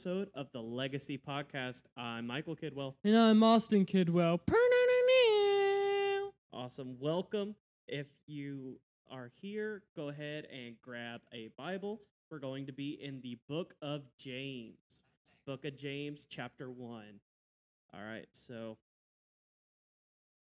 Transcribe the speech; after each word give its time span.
episode 0.00 0.30
of 0.34 0.46
the 0.54 0.62
Legacy 0.62 1.18
Podcast. 1.18 1.82
I'm 1.94 2.26
Michael 2.26 2.56
Kidwell. 2.56 2.94
And 3.04 3.14
I'm 3.14 3.42
Austin 3.42 3.84
Kidwell. 3.84 4.40
Awesome. 6.54 6.96
Welcome. 6.98 7.54
If 7.86 8.06
you 8.26 8.80
are 9.10 9.30
here, 9.42 9.82
go 9.94 10.08
ahead 10.08 10.46
and 10.50 10.76
grab 10.80 11.20
a 11.34 11.50
Bible. 11.58 12.00
We're 12.30 12.38
going 12.38 12.64
to 12.64 12.72
be 12.72 12.98
in 13.02 13.20
the 13.20 13.36
book 13.46 13.74
of 13.82 14.04
James. 14.18 14.78
Book 15.46 15.66
of 15.66 15.76
James, 15.76 16.24
chapter 16.30 16.70
1. 16.70 17.04
All 17.92 18.02
right. 18.02 18.28
So 18.32 18.78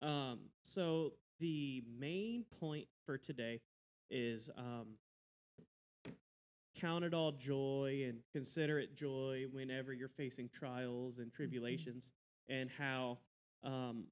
um 0.01 0.39
so 0.63 1.11
the 1.41 1.83
main 1.99 2.45
point 2.61 2.87
for 3.05 3.17
today 3.17 3.59
is 4.09 4.49
um 4.57 4.85
count 6.79 7.03
it 7.03 7.13
all 7.13 7.31
joy 7.31 8.03
and 8.07 8.19
consider 8.33 8.79
it 8.79 8.95
joy 8.95 9.45
whenever 9.51 9.93
you're 9.93 10.09
facing 10.09 10.49
trials 10.49 11.17
and 11.19 11.33
tribulations 11.33 12.11
and 12.49 12.69
how 12.69 13.17
um, 13.63 14.05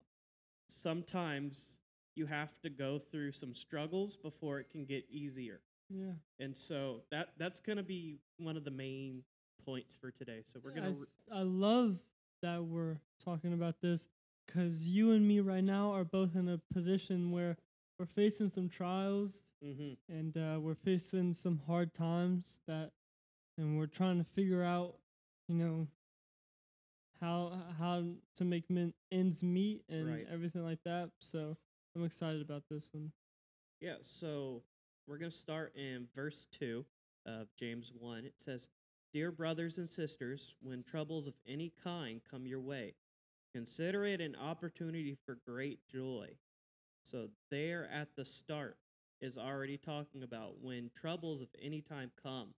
sometimes 0.70 1.78
you 2.16 2.26
have 2.26 2.60
to 2.62 2.70
go 2.70 3.00
through 3.00 3.32
some 3.32 3.54
struggles 3.54 4.18
before 4.18 4.60
it 4.60 4.70
can 4.70 4.86
get 4.86 5.06
easier. 5.10 5.62
Yeah. 5.90 6.14
and 6.40 6.56
so 6.58 7.02
that 7.12 7.30
that's 7.38 7.60
going 7.62 7.78
to 7.78 7.84
be 7.84 8.20
one 8.38 8.58
of 8.58 8.64
the 8.66 8.72
main 8.72 9.24
points 9.66 9.96
for 10.00 10.12
today. 10.12 10.44
So 10.52 10.60
we're 10.64 10.72
Yeah, 10.72 10.82
going 10.82 10.84
I, 10.84 10.92
to 10.92 10.96
th- 10.96 11.08
I 11.32 11.42
love 11.44 11.98
that 12.42 12.64
we're 12.64 13.00
talking 13.24 13.54
about 13.54 13.76
this 13.82 14.08
because 14.46 14.88
you 14.88 15.12
and 15.12 15.28
me 15.28 15.40
right 15.40 15.64
now 15.64 15.92
are 15.92 16.04
both 16.06 16.36
in 16.36 16.48
a 16.50 16.60
position 16.74 17.32
where 17.32 17.58
we're 18.00 18.06
facing 18.06 18.50
some 18.50 18.70
trials 18.70 19.32
hmm 19.62 19.94
and 20.10 20.38
uh, 20.38 20.60
we're 20.60 20.76
facing 20.76 21.34
some 21.34 21.60
hard 21.68 21.94
times 21.94 22.62
that, 22.68 22.92
and 23.58 23.78
we're 23.78 23.88
trying 23.88 24.18
to 24.18 24.24
figure 24.24 24.64
out, 24.64 24.96
you 25.48 25.56
know, 25.56 25.88
how 27.20 27.52
how 27.80 28.04
to 28.36 28.46
make 28.46 28.70
men, 28.70 28.94
ends 29.12 29.44
meet 29.44 29.84
and 29.90 30.08
Right. 30.08 30.28
everything 30.32 30.64
like 30.64 30.80
that. 30.86 31.12
So 31.20 31.58
I'm 31.96 32.04
excited 32.06 32.42
about 32.42 32.64
this 32.70 32.88
one. 32.92 33.12
Yeah, 33.80 33.98
so 34.04 34.64
we're 35.08 35.18
going 35.18 35.32
to 35.32 35.38
start 35.38 35.76
in 35.76 36.08
verse 36.16 36.48
2 36.52 36.86
of 37.26 37.48
James 37.58 37.92
1. 37.98 38.26
It 38.26 38.36
says, 38.38 38.70
Dear 39.14 39.32
brothers 39.32 39.78
and 39.78 39.90
sisters, 39.90 40.56
when 40.62 40.84
troubles 40.84 41.28
of 41.28 41.34
any 41.48 41.72
kind 41.84 42.22
come 42.30 42.46
your 42.46 42.62
way, 42.62 42.96
consider 43.54 44.06
it 44.06 44.22
an 44.22 44.36
opportunity 44.36 45.16
for 45.26 45.40
great 45.46 45.80
joy. 45.88 46.30
So, 47.04 47.30
there 47.52 47.90
at 47.90 48.16
the 48.16 48.26
start 48.26 48.78
is 49.22 49.38
already 49.38 49.78
talking 49.78 50.24
about 50.24 50.62
when 50.62 50.90
troubles 50.96 51.42
of 51.42 51.48
any 51.62 51.82
time 51.82 52.12
come, 52.22 52.50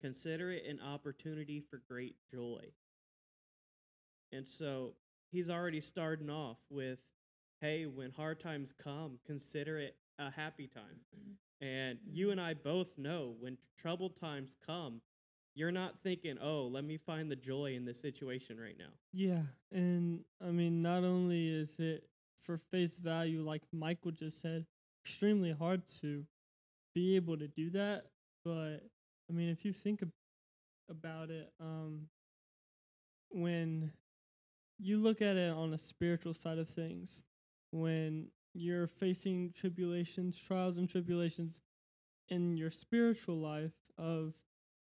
consider 0.00 0.52
it 0.52 0.64
an 0.66 0.80
opportunity 0.80 1.62
for 1.70 1.82
great 1.88 2.16
joy. 2.30 2.60
And 4.32 4.46
so, 4.46 4.94
he's 5.30 5.50
already 5.50 5.80
starting 5.80 6.30
off 6.30 6.58
with, 6.70 6.98
Hey, 7.60 7.86
when 7.86 8.10
hard 8.10 8.40
times 8.40 8.72
come, 8.82 9.18
consider 9.26 9.78
it 9.78 9.96
a 10.18 10.30
happy 10.30 10.66
time. 10.66 11.00
And 11.60 11.98
you 12.06 12.30
and 12.30 12.40
I 12.40 12.54
both 12.54 12.88
know 12.98 13.34
when 13.40 13.56
troubled 13.80 14.18
times 14.20 14.56
come, 14.66 15.00
you're 15.54 15.72
not 15.72 15.94
thinking, 16.02 16.36
oh, 16.42 16.68
let 16.70 16.84
me 16.84 16.98
find 16.98 17.30
the 17.30 17.36
joy 17.36 17.74
in 17.74 17.84
this 17.86 17.98
situation 17.98 18.58
right 18.60 18.76
now. 18.78 18.92
Yeah, 19.12 19.40
and 19.72 20.20
I 20.46 20.50
mean, 20.50 20.82
not 20.82 21.02
only 21.02 21.48
is 21.48 21.78
it 21.78 22.04
for 22.42 22.58
face 22.70 22.98
value, 22.98 23.42
like 23.42 23.62
Michael 23.72 24.10
just 24.10 24.40
said, 24.42 24.66
extremely 25.06 25.52
hard 25.52 25.82
to 26.02 26.24
be 26.94 27.14
able 27.14 27.38
to 27.38 27.46
do 27.46 27.70
that, 27.70 28.06
but 28.44 28.78
I 29.30 29.32
mean, 29.32 29.50
if 29.50 29.64
you 29.64 29.72
think 29.72 30.02
ab- 30.02 30.10
about 30.90 31.30
it, 31.30 31.52
um, 31.60 32.08
when 33.30 33.92
you 34.78 34.98
look 34.98 35.22
at 35.22 35.36
it 35.36 35.52
on 35.52 35.74
a 35.74 35.78
spiritual 35.78 36.34
side 36.34 36.58
of 36.58 36.68
things, 36.68 37.22
when 37.70 38.26
you're 38.54 38.88
facing 38.88 39.52
tribulations, 39.52 40.36
trials, 40.38 40.76
and 40.76 40.88
tribulations 40.88 41.60
in 42.28 42.56
your 42.56 42.70
spiritual 42.72 43.36
life 43.38 43.72
of 43.98 44.34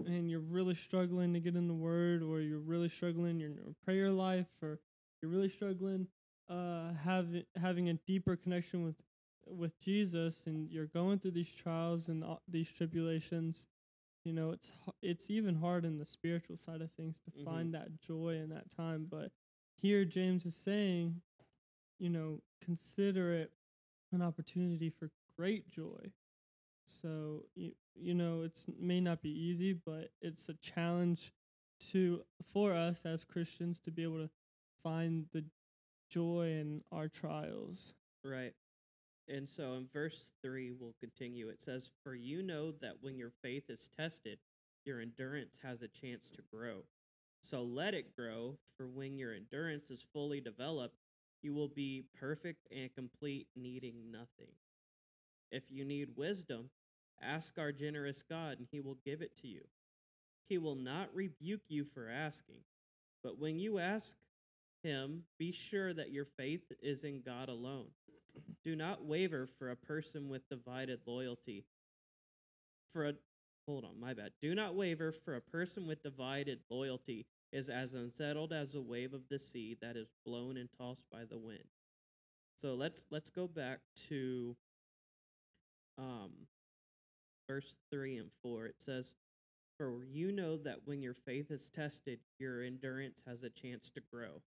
and 0.07 0.31
you're 0.31 0.41
really 0.41 0.75
struggling 0.75 1.33
to 1.35 1.41
get 1.41 1.57
in 1.57 1.69
the 1.69 1.75
word 1.75 2.23
or 2.23 2.41
you're 2.41 2.59
really 2.59 2.89
struggling 2.89 3.41
in 3.41 3.41
your 3.41 3.75
prayer 3.85 4.11
life 4.11 4.49
or 4.63 4.81
you're 5.23 5.31
really 5.31 5.51
struggling 5.51 6.07
uh 6.51 6.93
having 7.05 7.45
having 7.61 7.91
a 7.91 7.95
deeper 8.07 8.37
connection 8.37 8.85
with 8.85 8.97
with 9.47 9.79
Jesus 9.81 10.43
and 10.47 10.71
you're 10.71 10.87
going 10.87 11.19
through 11.19 11.33
these 11.33 11.51
trials 11.51 12.09
and 12.09 12.25
these 12.49 12.71
tribulations 12.71 13.67
you 14.25 14.33
know 14.33 14.51
it's 14.51 14.73
it's 15.03 15.31
even 15.31 15.55
hard 15.57 15.85
in 15.85 15.99
the 15.99 16.07
spiritual 16.07 16.57
side 16.67 16.83
of 16.83 16.91
things 16.93 17.17
to 17.25 17.31
Mhm. 17.33 17.45
find 17.45 17.75
that 17.75 18.01
joy 18.01 18.37
in 18.43 18.51
that 18.51 18.71
time 18.77 19.07
but 19.11 19.33
here 19.81 20.05
James 20.05 20.47
is 20.47 20.57
saying 20.57 21.21
you 21.99 22.11
know 22.11 22.43
consider 22.65 23.35
it 23.35 23.53
an 24.13 24.23
opportunity 24.23 24.91
for 24.91 25.11
great 25.37 25.69
joy 25.71 26.13
so 26.87 27.45
you 27.55 27.73
you 27.95 28.15
know 28.15 28.43
it's 28.43 28.67
may 28.79 29.01
not 29.01 29.23
be 29.23 29.31
easy, 29.31 29.75
but 29.75 30.11
it's 30.23 30.49
a 30.49 30.55
challenge 30.55 31.33
to 31.93 32.23
for 32.53 32.75
us 32.75 33.07
as 33.07 33.25
Christians 33.25 33.81
to 33.81 33.91
be 33.91 34.03
able 34.03 34.19
to 34.19 34.31
find 34.83 35.27
the 35.33 35.45
joy 36.11 36.49
in 36.61 36.83
our 36.93 37.09
trials. 37.09 37.95
Right. 38.25 38.55
And 39.31 39.49
so 39.49 39.75
in 39.75 39.87
verse 39.93 40.19
3, 40.43 40.73
we'll 40.79 40.97
continue. 40.99 41.49
It 41.49 41.61
says, 41.65 41.91
For 42.03 42.17
you 42.17 42.43
know 42.43 42.73
that 42.83 42.97
when 43.01 43.17
your 43.17 43.33
faith 43.43 43.65
is 43.69 43.89
tested, 43.97 44.39
your 44.85 45.01
endurance 45.01 45.55
has 45.63 45.83
a 45.83 45.89
chance 45.89 46.29
to 46.35 46.43
grow. 46.53 46.83
So 47.43 47.63
let 47.63 47.95
it 47.95 48.17
grow, 48.17 48.57
for 48.77 48.89
when 48.89 49.17
your 49.17 49.33
endurance 49.33 49.91
is 49.91 50.05
fully 50.13 50.41
developed, 50.41 50.97
you 51.43 51.55
will 51.55 51.69
be 51.69 52.05
perfect 52.19 52.67
and 52.73 52.95
complete, 52.95 53.47
needing 53.57 54.11
nothing. 54.11 54.53
If 55.53 55.63
you 55.71 55.85
need 55.85 56.09
wisdom, 56.17 56.69
ask 57.23 57.57
our 57.57 57.73
generous 57.73 58.23
God, 58.29 58.59
and 58.59 58.67
he 58.71 58.81
will 58.81 58.99
give 59.05 59.23
it 59.23 59.37
to 59.43 59.49
you. 59.49 59.63
He 60.49 60.59
will 60.59 60.75
not 60.75 61.15
rebuke 61.15 61.63
you 61.69 61.87
for 61.95 62.11
asking, 62.11 62.63
but 63.23 63.39
when 63.39 63.59
you 63.59 63.79
ask 63.79 64.17
him, 64.83 65.23
be 65.39 65.53
sure 65.53 65.93
that 65.95 66.13
your 66.13 66.27
faith 66.37 66.63
is 66.83 67.05
in 67.05 67.23
God 67.25 67.49
alone. 67.49 67.87
Do 68.65 68.77
not 68.77 69.05
waver 69.05 69.49
for 69.59 69.71
a 69.71 69.77
person 69.77 70.29
with 70.29 70.49
divided 70.49 71.01
loyalty. 71.07 71.65
For 72.93 73.09
a 73.09 73.13
hold 73.67 73.85
on, 73.85 74.01
my 74.01 74.15
bad. 74.15 74.33
Do 74.43 74.55
not 74.55 74.75
waver 74.75 75.15
for 75.25 75.37
a 75.37 75.41
person 75.41 75.87
with 75.87 76.03
divided 76.03 76.61
loyalty 76.71 77.27
is 77.53 77.69
as 77.69 77.95
unsettled 77.95 78.53
as 78.53 78.75
a 78.75 78.81
wave 78.81 79.13
of 79.13 79.23
the 79.31 79.39
sea 79.39 79.77
that 79.81 79.97
is 79.97 80.09
blown 80.25 80.57
and 80.57 80.69
tossed 80.79 81.05
by 81.11 81.25
the 81.25 81.39
wind. 81.39 81.65
So 82.63 82.75
let's 82.75 83.05
let's 83.11 83.31
go 83.31 83.47
back 83.47 83.81
to 84.09 84.57
um 85.99 86.31
verse 87.49 87.75
3 87.91 88.19
and 88.19 88.31
4. 88.43 88.67
It 88.67 88.77
says, 88.85 89.13
"For 89.79 90.05
you 90.05 90.31
know 90.31 90.57
that 90.59 90.87
when 90.87 91.03
your 91.03 91.15
faith 91.15 91.51
is 91.51 91.71
tested, 91.71 92.21
your 92.39 92.63
endurance 92.63 93.21
has 93.27 93.43
a 93.43 93.51
chance 93.51 93.91
to 93.91 94.01
grow." 94.13 94.43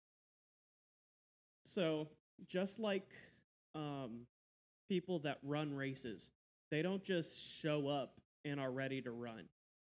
So, 1.75 2.09
just 2.49 2.79
like 2.79 3.09
um, 3.75 4.27
people 4.89 5.19
that 5.21 5.39
run 5.43 5.75
races, 5.75 6.31
they 6.71 6.83
don't 6.83 7.03
just 7.03 7.39
show 7.39 7.89
up 7.89 8.15
and 8.45 8.59
are 8.59 8.71
ready 8.71 9.03
to 9.03 9.11
run. 9.11 9.45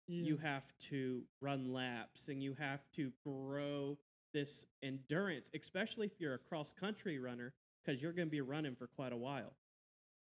You 0.09 0.37
have 0.39 0.65
to 0.89 1.23
run 1.41 1.73
laps 1.73 2.27
and 2.27 2.43
you 2.43 2.57
have 2.59 2.81
to 2.97 3.13
grow 3.25 3.97
this 4.35 4.67
endurance, 4.83 5.51
especially 5.55 6.07
if 6.07 6.13
you're 6.19 6.35
a 6.35 6.39
cross 6.39 6.75
country 6.79 7.21
runner, 7.21 7.53
because 7.85 8.03
you're 8.03 8.13
going 8.13 8.27
to 8.27 8.33
be 8.33 8.41
running 8.41 8.75
for 8.75 8.89
quite 8.89 9.13
a 9.13 9.17
while. 9.17 9.53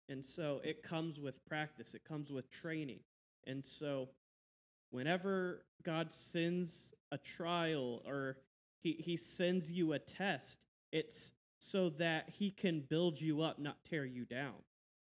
And 0.09 0.25
so 0.25 0.59
it 0.65 0.83
comes 0.83 1.19
with 1.19 1.35
practice, 1.45 1.93
it 1.93 2.01
comes 2.05 2.31
with 2.31 2.49
training. 2.51 2.99
And 3.45 3.65
so 3.65 4.09
whenever 4.91 5.63
God 5.83 6.13
sends 6.13 6.93
a 7.13 7.17
trial 7.17 8.03
or 8.05 8.37
he, 8.83 8.93
he 8.99 9.15
sends 9.15 9.71
you 9.71 9.93
a 9.93 9.99
test, 9.99 10.57
it's 10.91 11.31
so 11.59 11.89
that 11.89 12.29
he 12.29 12.51
can 12.51 12.81
build 12.89 13.19
you 13.19 13.41
up, 13.41 13.59
not 13.59 13.77
tear 13.89 14.05
you 14.05 14.25
down. 14.25 14.53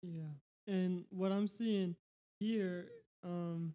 Yeah. 0.02 0.32
And 0.66 1.04
what 1.10 1.32
I'm 1.32 1.48
seeing 1.48 1.96
here, 2.38 2.86
um, 3.22 3.74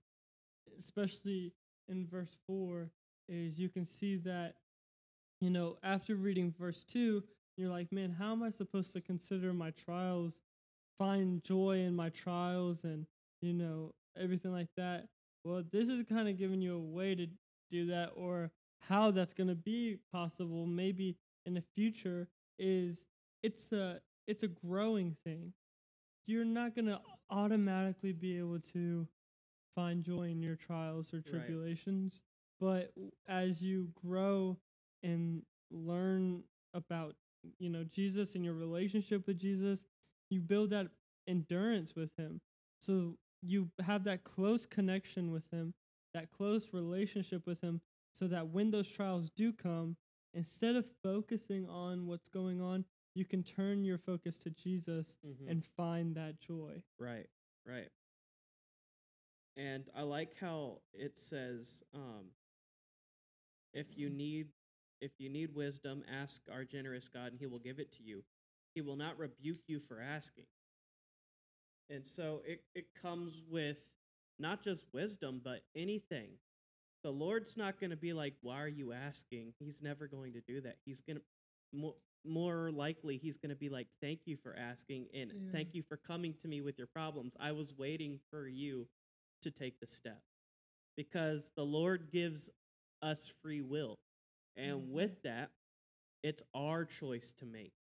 especially 0.79 1.53
in 1.87 2.07
verse 2.07 2.35
4, 2.47 2.89
is 3.27 3.59
you 3.59 3.69
can 3.69 3.85
see 3.85 4.17
that, 4.17 4.55
you 5.41 5.49
know, 5.49 5.77
after 5.83 6.15
reading 6.15 6.53
verse 6.57 6.83
2, 6.91 7.23
you're 7.57 7.69
like, 7.69 7.91
man, 7.91 8.11
how 8.11 8.31
am 8.31 8.43
I 8.43 8.51
supposed 8.51 8.93
to 8.93 9.01
consider 9.01 9.53
my 9.53 9.71
trials, 9.71 10.33
find 10.97 11.43
joy 11.43 11.79
in 11.79 11.95
my 11.95 12.09
trials, 12.09 12.79
and, 12.83 13.05
you 13.41 13.53
know, 13.53 13.93
everything 14.17 14.51
like 14.51 14.69
that? 14.77 15.07
Well, 15.43 15.63
this 15.71 15.89
is 15.89 16.03
kind 16.07 16.27
of 16.29 16.37
giving 16.37 16.61
you 16.61 16.75
a 16.75 16.79
way 16.79 17.15
to 17.15 17.27
do 17.69 17.85
that, 17.87 18.11
or 18.15 18.51
how 18.81 19.11
that's 19.11 19.33
going 19.33 19.49
to 19.49 19.55
be 19.55 19.97
possible 20.11 20.65
maybe 20.65 21.17
in 21.45 21.53
the 21.53 21.63
future 21.75 22.27
is 22.59 22.99
it's 23.43 23.71
a 23.73 24.01
it's 24.27 24.43
a 24.43 24.47
growing 24.49 25.15
thing 25.25 25.53
you're 26.27 26.45
not 26.45 26.75
going 26.75 26.85
to 26.85 26.99
automatically 27.31 28.13
be 28.13 28.37
able 28.37 28.59
to 28.59 29.07
find 29.75 30.03
joy 30.03 30.23
in 30.29 30.41
your 30.41 30.55
trials 30.55 31.13
or 31.13 31.21
Right. 31.21 31.31
tribulations 31.31 32.21
But 32.59 32.93
as 33.27 33.61
you 33.61 33.89
grow 34.05 34.57
and 35.03 35.43
learn 35.71 36.43
about 36.73 37.15
you 37.59 37.69
know 37.69 37.85
Jesus 37.85 38.35
and 38.35 38.45
your 38.45 38.53
relationship 38.55 39.27
with 39.27 39.39
Jesus, 39.39 39.79
you 40.29 40.41
build 40.41 40.71
that 40.71 40.87
endurance 41.27 41.95
with 41.95 42.11
him. 42.17 42.41
So 42.81 43.17
you 43.41 43.69
have 43.81 44.03
that 44.05 44.23
close 44.23 44.65
connection 44.65 45.31
with 45.31 45.43
him, 45.51 45.73
that 46.13 46.31
close 46.31 46.73
relationship 46.73 47.45
with 47.47 47.61
him 47.61 47.81
so 48.19 48.27
that 48.27 48.47
when 48.49 48.71
those 48.71 48.89
trials 48.89 49.29
do 49.35 49.53
come, 49.53 49.95
instead 50.33 50.75
of 50.75 50.85
focusing 51.03 51.67
on 51.67 52.07
what's 52.07 52.29
going 52.29 52.61
on, 52.61 52.85
you 53.15 53.25
can 53.25 53.43
turn 53.43 53.83
your 53.83 53.97
focus 53.97 54.37
to 54.39 54.49
Jesus 54.51 55.15
Mhm. 55.25 55.49
and 55.49 55.65
find 55.65 56.15
that 56.15 56.39
joy. 56.39 56.83
Right, 56.97 57.29
right. 57.65 57.91
And 59.57 59.89
I 59.95 60.03
like 60.03 60.35
how 60.35 60.81
it 60.93 61.17
says, 61.17 61.83
um, 61.93 62.31
if 63.73 63.97
you 63.97 64.09
need 64.09 64.47
if 65.01 65.11
you 65.17 65.29
need 65.29 65.55
wisdom, 65.55 66.03
ask 66.11 66.41
our 66.51 66.65
generous 66.65 67.07
God 67.07 67.31
and 67.31 67.39
he 67.39 67.47
will 67.47 67.59
give 67.59 67.79
it 67.79 67.91
to 67.93 68.03
you. 68.03 68.23
He 68.75 68.81
will 68.81 68.97
not 68.97 69.17
rebuke 69.17 69.61
you 69.67 69.79
for 69.79 70.01
asking. 70.01 70.45
And 71.89 72.05
so 72.05 72.41
it, 72.45 72.63
it 72.75 72.93
comes 73.01 73.41
with 73.49 73.77
not 74.39 74.61
just 74.61 74.85
wisdom, 74.93 75.41
but 75.43 75.61
anything. 75.75 76.37
The 77.03 77.11
Lord's 77.11 77.55
not 77.57 77.79
going 77.79 77.91
to 77.91 77.95
be 77.97 78.13
like, 78.13 78.33
Why 78.41 78.61
are 78.61 78.67
you 78.67 78.93
asking? 78.93 79.53
He's 79.59 79.81
never 79.81 80.07
going 80.07 80.33
to 80.33 80.41
do 80.41 80.61
that. 80.61 80.77
He's 80.85 81.01
going 81.01 81.17
to, 81.17 81.23
more, 81.71 81.95
more 82.25 82.71
likely, 82.71 83.17
he's 83.17 83.37
going 83.37 83.49
to 83.51 83.55
be 83.55 83.69
like, 83.69 83.87
Thank 84.01 84.21
you 84.25 84.37
for 84.37 84.55
asking 84.57 85.07
and 85.13 85.31
Yeah. 85.31 85.51
thank 85.51 85.73
you 85.73 85.83
for 85.83 85.97
coming 85.97 86.33
to 86.41 86.47
me 86.47 86.61
with 86.61 86.77
your 86.77 86.87
problems. 86.87 87.33
I 87.39 87.51
was 87.51 87.73
waiting 87.77 88.19
for 88.29 88.47
you 88.47 88.87
to 89.43 89.51
take 89.51 89.79
the 89.79 89.87
step 89.87 90.21
because 90.97 91.49
the 91.55 91.63
Lord 91.65 92.09
gives 92.11 92.49
us 93.01 93.27
free 93.41 93.61
will. 93.61 93.95
And 94.57 94.81
Mhm. 94.81 94.91
with 94.91 95.21
that, 95.23 95.51
it's 96.23 96.43
our 96.53 96.83
choice 96.85 97.31
to 97.33 97.45
make. 97.45 97.71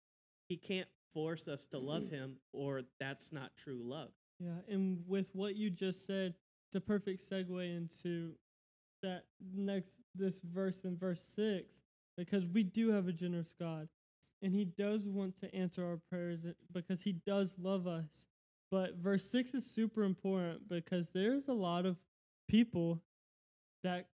He 0.47 0.55
can't 0.55 0.89
force 1.13 1.47
us 1.47 1.65
to 1.65 1.77
love 1.79 2.09
him, 2.09 2.39
or 2.53 2.83
that's 2.99 3.31
not 3.33 3.55
true 3.57 3.83
love. 3.83 4.13
Yeah, 4.39 4.61
and 4.69 5.05
with 5.07 5.35
what 5.35 5.55
you 5.57 5.69
just 5.69 6.05
said, 6.05 6.33
it's 6.67 6.75
a 6.75 6.81
perfect 6.81 7.19
segue 7.21 7.75
into 7.75 8.37
that 9.03 9.23
next 9.55 9.97
this 10.15 10.39
verse 10.53 10.83
in 10.83 10.97
verse 10.97 11.21
six, 11.35 11.65
because 12.17 12.45
we 12.47 12.63
do 12.63 12.91
have 12.91 13.07
a 13.07 13.13
generous 13.13 13.53
God, 13.59 13.87
and 14.41 14.53
He 14.53 14.65
does 14.65 15.07
want 15.07 15.39
to 15.41 15.53
answer 15.55 15.85
our 15.85 15.99
prayers 16.09 16.39
because 16.73 17.01
He 17.01 17.13
does 17.25 17.55
love 17.59 17.87
us. 17.87 18.25
But 18.71 18.95
verse 18.97 19.23
six 19.23 19.53
is 19.53 19.65
super 19.65 20.03
important 20.03 20.67
because 20.69 21.07
there's 21.13 21.47
a 21.47 21.53
lot 21.53 21.85
of 21.85 21.97
people 22.47 23.01
that 23.83 24.07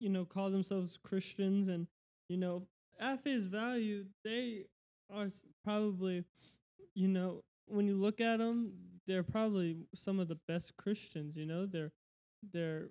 you 0.00 0.08
know 0.08 0.24
call 0.24 0.50
themselves 0.50 0.98
Christians, 1.02 1.68
and 1.68 1.86
you 2.28 2.36
know 2.36 2.66
at 3.00 3.22
face 3.24 3.44
value 3.44 4.04
they 4.24 4.66
are 5.10 5.30
probably 5.64 6.24
you 6.94 7.08
know 7.08 7.42
when 7.66 7.86
you 7.86 7.96
look 7.96 8.20
at 8.20 8.38
them, 8.38 8.72
they're 9.06 9.22
probably 9.22 9.76
some 9.94 10.20
of 10.20 10.28
the 10.28 10.38
best 10.48 10.76
Christians. 10.76 11.36
You 11.36 11.46
know, 11.46 11.66
they're 11.66 11.92
they're 12.52 12.88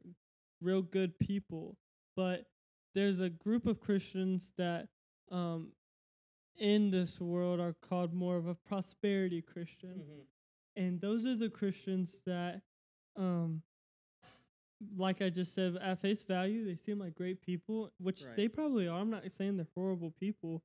real 0.62 0.82
good 0.82 1.18
people. 1.20 1.78
But 2.16 2.46
there's 2.94 3.20
a 3.20 3.30
group 3.30 3.66
of 3.66 3.80
Christians 3.80 4.54
that, 4.58 4.88
um, 5.32 5.72
in 6.58 6.92
this 6.92 7.20
world, 7.22 7.60
are 7.60 7.76
called 7.82 8.14
more 8.14 8.38
of 8.38 8.48
a 8.48 8.56
prosperity 8.56 9.42
Christian, 9.42 10.04
and 10.76 11.00
those 11.02 11.26
are 11.26 11.36
the 11.36 11.50
Christians 11.50 12.18
that, 12.26 12.62
um, 13.18 13.62
like 14.98 15.22
I 15.22 15.30
just 15.30 15.54
said, 15.54 15.76
at 15.78 16.02
face 16.02 16.24
value, 16.24 16.66
they 16.66 16.76
seem 16.76 17.00
like 17.00 17.16
great 17.16 17.42
people, 17.42 17.92
which 18.00 18.22
Right. 18.26 18.36
they 18.36 18.48
probably 18.48 18.88
are. 18.88 19.00
I'm 19.00 19.10
not 19.10 19.32
saying 19.32 19.58
they're 19.58 19.68
horrible 19.76 20.12
people, 20.12 20.64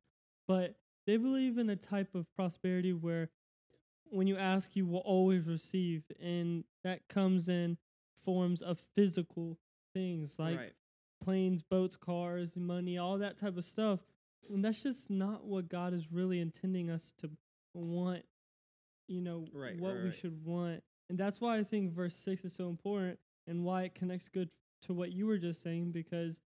but 0.49 0.79
they 1.07 1.17
believe 1.17 1.59
in 1.59 1.71
a 1.71 1.77
type 1.77 2.15
of 2.15 2.33
prosperity 2.35 2.93
where 2.93 3.31
when 4.11 4.27
you 4.27 4.37
ask, 4.37 4.75
you 4.77 4.87
will 4.87 5.01
always 5.01 5.47
receive, 5.47 6.05
and 6.21 6.65
that 6.85 7.07
comes 7.09 7.49
in 7.49 7.77
forms 8.25 8.63
of 8.63 8.81
physical 8.95 9.59
things 9.97 10.35
like 10.39 10.59
right. 10.59 10.73
planes, 11.25 11.63
boats, 11.63 11.97
cars, 11.97 12.51
money, 12.55 12.99
all 12.99 13.19
that 13.19 13.39
type 13.39 13.57
of 13.57 13.65
stuff. 13.65 14.01
And 14.53 14.65
that's 14.65 14.83
just 14.83 15.09
not 15.11 15.45
what 15.45 15.69
God 15.69 15.95
is 15.95 16.13
really 16.13 16.41
intending 16.41 16.91
us 16.91 17.15
to 17.21 17.31
want, 17.75 18.23
you 19.09 19.21
know, 19.21 19.47
Right, 19.53 19.79
what 19.79 19.95
right, 19.95 20.05
we 20.05 20.13
should 20.13 20.45
want. 20.45 20.83
And 21.09 21.19
that's 21.19 21.41
why 21.41 21.59
I 21.59 21.65
think 21.65 21.93
verse 21.95 22.15
6 22.17 22.45
is 22.45 22.55
so 22.55 22.69
important 22.69 23.19
and 23.47 23.65
why 23.65 23.85
it 23.85 23.95
connects 23.95 24.29
good 24.29 24.51
to 24.83 24.93
what 24.93 25.13
you 25.13 25.27
were 25.27 25.39
just 25.39 25.63
saying 25.63 25.93
because 25.93 26.41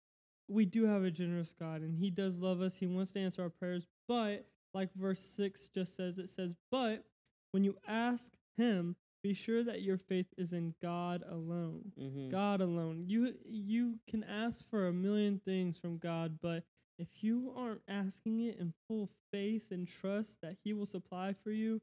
we 0.48 0.64
do 0.64 0.84
have 0.84 1.02
a 1.02 1.10
generous 1.10 1.52
God 1.58 1.82
and 1.82 1.94
he 1.94 2.10
does 2.10 2.36
love 2.36 2.60
us. 2.60 2.74
He 2.78 2.86
wants 2.86 3.12
to 3.12 3.20
answer 3.20 3.42
our 3.42 3.50
prayers, 3.50 3.86
but 4.06 4.46
like 4.74 4.92
verse 4.94 5.20
6 5.36 5.68
just 5.74 5.96
says 5.96 6.18
it 6.18 6.30
says, 6.30 6.52
"But 6.70 7.04
when 7.52 7.64
you 7.64 7.76
ask 7.88 8.30
him, 8.56 8.94
be 9.22 9.34
sure 9.34 9.62
that 9.64 9.82
your 9.82 9.98
faith 9.98 10.26
is 10.38 10.52
in 10.52 10.74
God 10.82 11.22
alone." 11.28 11.92
Mm-hmm. 11.98 12.30
God 12.30 12.60
alone. 12.60 13.04
You 13.06 13.34
you 13.44 13.98
can 14.08 14.24
ask 14.24 14.68
for 14.70 14.88
a 14.88 14.92
million 14.92 15.40
things 15.44 15.78
from 15.78 15.98
God, 15.98 16.38
but 16.42 16.64
if 16.98 17.08
you 17.22 17.52
aren't 17.56 17.82
asking 17.88 18.40
it 18.40 18.58
in 18.58 18.72
full 18.88 19.08
faith 19.32 19.62
and 19.70 19.88
trust 19.88 20.36
that 20.42 20.56
He 20.64 20.72
will 20.72 20.86
supply 20.86 21.34
for 21.44 21.50
you, 21.50 21.80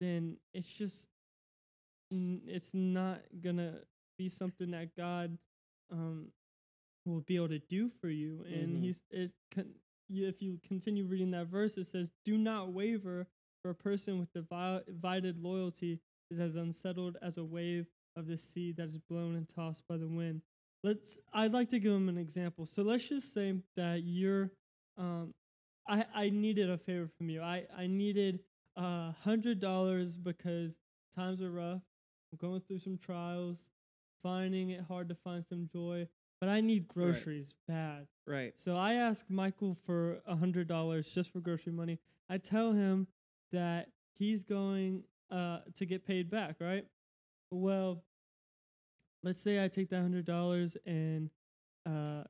then 0.00 0.36
it's 0.52 0.68
just 0.68 1.08
it's 2.10 2.72
not 2.74 3.20
gonna 3.42 3.80
be 4.18 4.28
something 4.28 4.70
that 4.70 4.94
God 4.96 5.36
um 5.90 6.30
will 7.04 7.20
be 7.22 7.36
able 7.36 7.48
to 7.48 7.58
do 7.58 7.90
for 8.00 8.08
you. 8.08 8.42
And 8.44 8.76
Mhm. 8.78 8.82
He's 8.82 9.00
it's 9.10 9.34
con- 9.50 9.74
if 10.10 10.40
you 10.42 10.60
continue 10.66 11.06
reading 11.06 11.30
that 11.32 11.46
verse, 11.48 11.76
it 11.78 11.86
says, 11.86 12.10
"Do 12.24 12.38
not 12.38 12.72
waver, 12.72 13.26
for 13.62 13.70
a 13.70 13.74
person 13.74 14.18
with 14.18 14.32
divided 14.32 15.38
loyalty 15.38 16.00
is 16.34 16.40
as 16.40 16.56
unsettled 16.56 17.16
as 17.22 17.38
a 17.38 17.44
wave 17.44 17.86
of 18.16 18.26
the 18.26 18.36
sea 18.36 18.72
that 18.76 18.88
is 18.88 18.98
blown 18.98 19.36
and 19.36 19.48
tossed 19.48 19.82
by 19.88 19.96
the 19.96 20.08
wind." 20.08 20.42
Let's. 20.82 21.16
I'd 21.32 21.52
like 21.52 21.70
to 21.70 21.78
give 21.78 21.92
him 21.92 22.08
an 22.08 22.18
example. 22.18 22.66
So 22.66 22.82
let's 22.82 23.08
just 23.08 23.32
say 23.32 23.54
that 23.76 24.02
you're. 24.04 24.50
Um, 24.98 25.32
I 25.88 26.04
I 26.14 26.30
needed 26.30 26.70
a 26.70 26.78
favor 26.78 27.08
from 27.16 27.30
you. 27.30 27.42
I 27.42 27.64
I 27.76 27.86
needed 27.86 28.40
a 28.76 29.12
hundred 29.12 29.60
dollars 29.60 30.16
because 30.16 30.72
times 31.16 31.40
are 31.42 31.50
rough. 31.50 31.82
I'm 32.32 32.38
going 32.38 32.60
through 32.60 32.80
some 32.80 32.98
trials, 32.98 33.58
finding 34.22 34.70
it 34.70 34.80
hard 34.80 35.08
to 35.08 35.14
find 35.14 35.44
some 35.48 35.68
joy. 35.72 36.06
But 36.40 36.48
I 36.48 36.60
need 36.60 36.88
groceries 36.88 37.54
bad. 37.68 38.06
Right. 38.26 38.52
So 38.56 38.76
I 38.76 38.94
ask 38.94 39.24
Michael 39.28 39.76
for 39.86 40.20
a 40.26 40.36
hundred 40.36 40.68
dollars 40.68 41.08
just 41.08 41.32
for 41.32 41.40
grocery 41.40 41.72
money. 41.72 41.98
I 42.28 42.38
tell 42.38 42.72
him 42.72 43.06
that 43.52 43.88
he's 44.18 44.42
going 44.42 45.04
uh, 45.30 45.60
to 45.76 45.86
get 45.86 46.06
paid 46.06 46.30
back, 46.30 46.56
right? 46.60 46.84
Well, 47.50 48.04
let's 49.22 49.40
say 49.40 49.62
I 49.64 49.68
take 49.68 49.90
that 49.90 50.00
hundred 50.02 50.24
dollars 50.26 50.76
and 50.86 51.30
uh, 51.86 52.24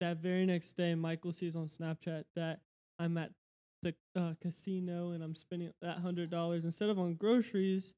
that 0.00 0.18
very 0.18 0.46
next 0.46 0.76
day, 0.76 0.94
Michael 0.94 1.32
sees 1.32 1.56
on 1.56 1.66
Snapchat 1.66 2.24
that 2.36 2.60
I'm 2.98 3.16
at 3.18 3.30
the 3.82 3.94
uh, 4.16 4.34
casino 4.42 5.10
and 5.12 5.22
I'm 5.22 5.34
spending 5.34 5.72
that 5.82 5.98
hundred 5.98 6.30
dollars 6.30 6.64
instead 6.64 6.88
of 6.90 6.98
on 6.98 7.14
groceries, 7.14 7.94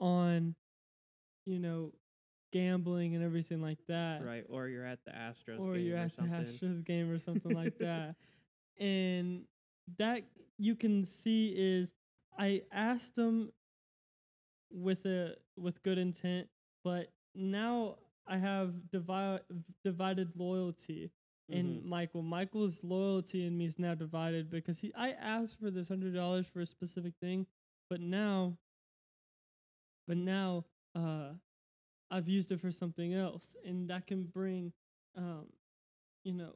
on 0.00 0.54
you 1.46 1.58
know 1.58 1.92
gambling 2.52 3.14
and 3.14 3.24
everything 3.24 3.62
like 3.62 3.78
that 3.88 4.22
Right. 4.24 4.44
Or 4.48 4.68
you're 4.68 4.84
at 4.84 4.98
the 5.06 5.10
Astros 5.12 5.58
or 5.58 5.74
game 5.74 5.86
you're 5.86 5.96
or 5.96 6.00
at 6.00 6.10
the 6.10 6.16
something. 6.16 6.44
Astros 6.44 6.84
game 6.84 7.10
or 7.10 7.18
something 7.18 7.54
like 7.54 7.76
that. 7.78 8.14
And 8.78 9.44
that 9.98 10.22
you 10.58 10.74
can 10.76 11.04
see 11.04 11.54
is 11.56 11.88
I 12.38 12.62
asked 12.72 13.16
him 13.16 13.50
with 14.72 15.04
a 15.06 15.36
with 15.56 15.82
good 15.82 15.98
intent, 15.98 16.48
but 16.84 17.12
now 17.34 17.98
I 18.26 18.38
have 18.38 18.90
divi- 18.90 19.40
divided 19.84 20.36
loyalty 20.36 21.10
in 21.50 21.80
Mhm. 21.80 21.84
Michael. 21.84 22.22
Michael's 22.22 22.82
loyalty 22.84 23.44
in 23.46 23.56
me 23.58 23.66
is 23.66 23.78
now 23.78 23.94
divided 23.94 24.50
because 24.50 24.80
he 24.80 24.92
I 24.94 25.12
asked 25.12 25.58
for 25.58 25.70
this 25.70 25.88
hundred 25.88 26.14
dollars 26.14 26.46
for 26.46 26.60
a 26.60 26.66
specific 26.66 27.14
thing, 27.20 27.46
but 27.90 28.00
now 28.00 28.58
but 30.06 30.16
now 30.16 30.64
uh 30.94 31.30
I've 32.10 32.28
used 32.28 32.52
it 32.52 32.60
for 32.60 32.70
something 32.70 33.14
else, 33.14 33.56
and 33.64 33.88
that 33.90 34.06
can 34.06 34.24
bring, 34.24 34.72
um, 35.16 35.46
you 36.24 36.32
know, 36.34 36.54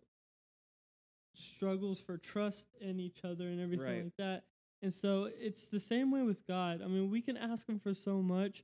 struggles 1.35 2.01
for 2.01 2.19
trust 2.19 2.67
in 2.81 3.01
each 3.01 3.25
other 3.25 3.49
and 3.49 3.61
everything 3.61 3.83
Right. 3.83 4.05
like 4.05 4.17
that. 4.19 4.45
And 4.83 4.92
so 4.92 5.30
it's 5.38 5.66
the 5.66 5.80
same 5.80 6.11
way 6.11 6.23
with 6.23 6.47
God. 6.47 6.83
I 6.83 6.87
mean, 6.87 7.11
we 7.11 7.21
can 7.23 7.37
ask 7.37 7.68
Him 7.68 7.78
for 7.80 7.95
so 7.95 8.23
much, 8.23 8.62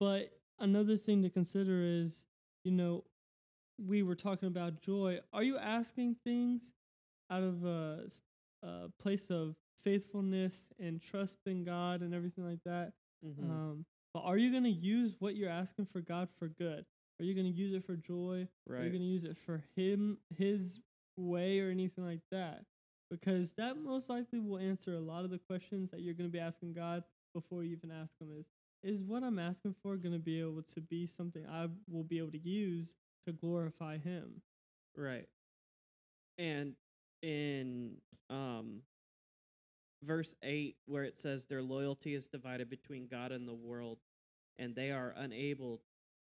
but 0.00 0.30
another 0.58 0.96
thing 0.96 1.22
to 1.22 1.30
consider 1.30 1.82
is, 1.82 2.26
you 2.64 2.72
know, 2.72 3.04
we 3.78 4.02
were 4.02 4.14
talking 4.14 4.48
about 4.48 4.80
joy. 4.82 5.18
Are 5.32 5.42
you 5.42 5.58
asking 5.58 6.16
things 6.24 6.72
out 7.30 7.42
of 7.42 7.64
a 7.64 8.02
place 9.00 9.30
of 9.30 9.54
faithfulness 9.84 10.52
and 10.78 11.00
trust 11.02 11.38
in 11.46 11.64
God 11.64 12.02
and 12.02 12.14
everything 12.14 12.44
like 12.48 12.62
that? 12.64 12.92
Mhm. 13.24 13.50
Um, 13.50 13.86
but 14.14 14.20
are 14.20 14.36
you 14.36 14.50
going 14.50 14.64
to 14.64 14.70
use 14.70 15.16
what 15.20 15.36
you're 15.36 15.48
asking 15.48 15.86
for 15.86 16.00
God 16.00 16.28
for 16.38 16.48
good? 16.48 16.84
Are 17.18 17.24
you 17.24 17.34
going 17.34 17.50
to 17.50 17.58
use 17.58 17.72
it 17.72 17.84
for 17.84 17.96
joy? 17.96 18.46
Right. 18.66 18.80
Are 18.80 18.84
you 18.84 18.90
going 18.90 19.02
to 19.02 19.08
use 19.08 19.24
it 19.24 19.38
for 19.38 19.64
him, 19.74 20.18
his 20.36 20.80
way, 21.16 21.60
or 21.60 21.70
anything 21.70 22.04
like 22.04 22.20
that? 22.30 22.64
Because 23.12 23.52
that 23.58 23.76
most 23.76 24.08
likely 24.08 24.40
will 24.40 24.58
answer 24.58 24.94
a 24.94 25.00
lot 25.00 25.24
of 25.24 25.30
the 25.30 25.38
questions 25.38 25.90
that 25.90 26.00
you're 26.00 26.14
going 26.14 26.30
to 26.30 26.32
be 26.32 26.40
asking 26.40 26.72
God 26.72 27.04
before 27.34 27.62
you 27.62 27.76
even 27.76 27.90
ask 27.90 28.10
Him. 28.18 28.28
Is 28.38 28.46
is 28.82 29.02
what 29.04 29.22
I'm 29.22 29.38
asking 29.38 29.76
for 29.82 29.96
going 29.96 30.14
to 30.14 30.18
be 30.18 30.40
able 30.40 30.62
to 30.74 30.80
be 30.80 31.06
something 31.16 31.44
I 31.46 31.68
will 31.90 32.04
be 32.04 32.18
able 32.18 32.32
to 32.32 32.38
use 32.38 32.94
to 33.26 33.32
glorify 33.32 33.98
Him? 33.98 34.40
Right. 34.96 35.28
And 36.38 36.72
in 37.22 37.96
um 38.30 38.80
verse 40.02 40.34
8 40.42 40.74
where 40.86 41.04
it 41.04 41.20
says 41.20 41.44
their 41.44 41.62
loyalty 41.62 42.14
is 42.14 42.26
divided 42.26 42.68
between 42.68 43.06
God 43.06 43.30
and 43.30 43.46
the 43.46 43.54
world 43.54 43.98
and 44.58 44.74
they 44.74 44.90
are 44.90 45.14
unable 45.16 45.82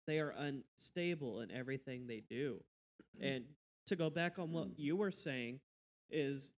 they 0.06 0.18
are 0.18 0.34
unstable 0.36 1.42
in 1.42 1.50
everything 1.52 2.06
they 2.06 2.22
do. 2.28 2.60
And 3.20 3.44
to 3.86 3.94
go 3.94 4.10
back 4.10 4.38
on 4.38 4.50
what 4.50 4.76
you 4.76 4.96
were 4.96 5.12
saying 5.12 5.60
is 6.10 6.50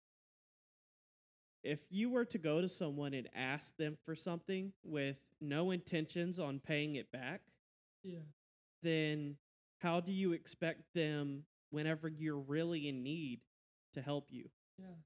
if 1.64 1.80
you 1.90 2.10
were 2.10 2.26
to 2.26 2.38
go 2.38 2.60
to 2.62 2.68
someone 2.68 3.14
and 3.14 3.28
ask 3.34 3.76
them 3.78 3.96
for 4.04 4.14
something 4.16 4.72
with 4.84 5.18
no 5.40 5.72
intentions 5.72 6.38
on 6.40 6.60
paying 6.60 6.96
it 6.96 7.10
back, 7.12 7.42
Yeah. 8.04 8.24
then 8.82 9.36
how 9.78 10.00
do 10.00 10.12
you 10.12 10.32
expect 10.32 10.94
them 10.94 11.44
whenever 11.70 12.08
you're 12.08 12.38
really 12.38 12.88
in 12.88 13.02
need 13.02 13.40
to 13.94 14.02
help 14.02 14.32
you? 14.32 14.50
Yeah. 14.78 14.96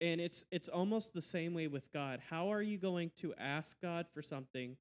And 0.00 0.20
it's 0.20 0.44
it's 0.50 0.68
almost 0.68 1.14
the 1.14 1.22
same 1.22 1.54
way 1.54 1.68
with 1.68 1.90
God. 1.92 2.20
How 2.20 2.52
are 2.52 2.62
you 2.62 2.78
going 2.78 3.10
to 3.20 3.34
ask 3.38 3.80
God 3.80 4.06
for 4.12 4.22
something 4.22 4.76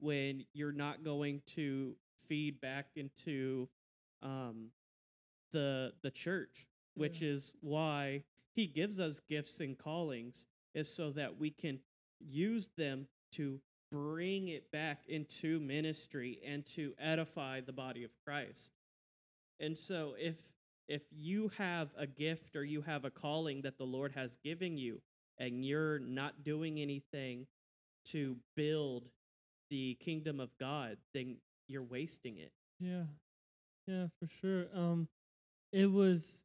when 0.00 0.44
you're 0.52 0.72
not 0.72 1.04
going 1.04 1.42
to 1.56 1.96
feed 2.28 2.60
back 2.60 2.86
into 2.96 3.68
um, 4.22 4.70
the 5.52 5.92
the 6.02 6.10
church, 6.10 6.66
which 6.94 7.22
Yeah. 7.22 7.22
is 7.22 7.52
why 7.60 8.24
He 8.54 8.66
gives 8.66 8.98
us 8.98 9.20
gifts 9.28 9.60
and 9.60 9.78
callings, 9.78 10.46
is 10.74 10.92
so 10.92 11.10
that 11.12 11.38
we 11.38 11.50
can 11.50 11.78
use 12.20 12.70
them 12.76 13.06
to 13.32 13.60
bring 13.90 14.48
it 14.48 14.70
back 14.72 15.00
into 15.08 15.60
ministry 15.60 16.40
and 16.46 16.64
to 16.74 16.94
edify 16.98 17.60
the 17.60 17.72
body 17.72 18.04
of 18.04 18.10
Christ. 18.26 18.70
And 19.60 19.78
so 19.78 20.14
if 20.18 20.36
if 20.88 21.02
you 21.10 21.50
have 21.56 21.90
a 21.96 22.06
gift 22.06 22.56
or 22.56 22.64
you 22.64 22.82
have 22.82 23.04
a 23.04 23.10
calling 23.10 23.62
that 23.62 23.78
the 23.78 23.84
Lord 23.84 24.12
has 24.12 24.36
given 24.44 24.76
you 24.76 25.00
and 25.38 25.64
you're 25.64 25.98
not 26.00 26.42
doing 26.44 26.80
anything 26.80 27.46
to 28.06 28.36
build 28.56 29.04
the 29.70 29.96
kingdom 30.00 30.40
of 30.40 30.50
God, 30.58 30.96
then 31.14 31.36
you're 31.68 31.84
wasting 31.84 32.38
it. 32.38 32.52
Yeah. 32.80 33.04
Yeah, 33.86 34.06
for 34.18 34.28
sure. 34.40 34.66
Um 34.74 35.08
it 35.72 35.90
was 35.90 36.42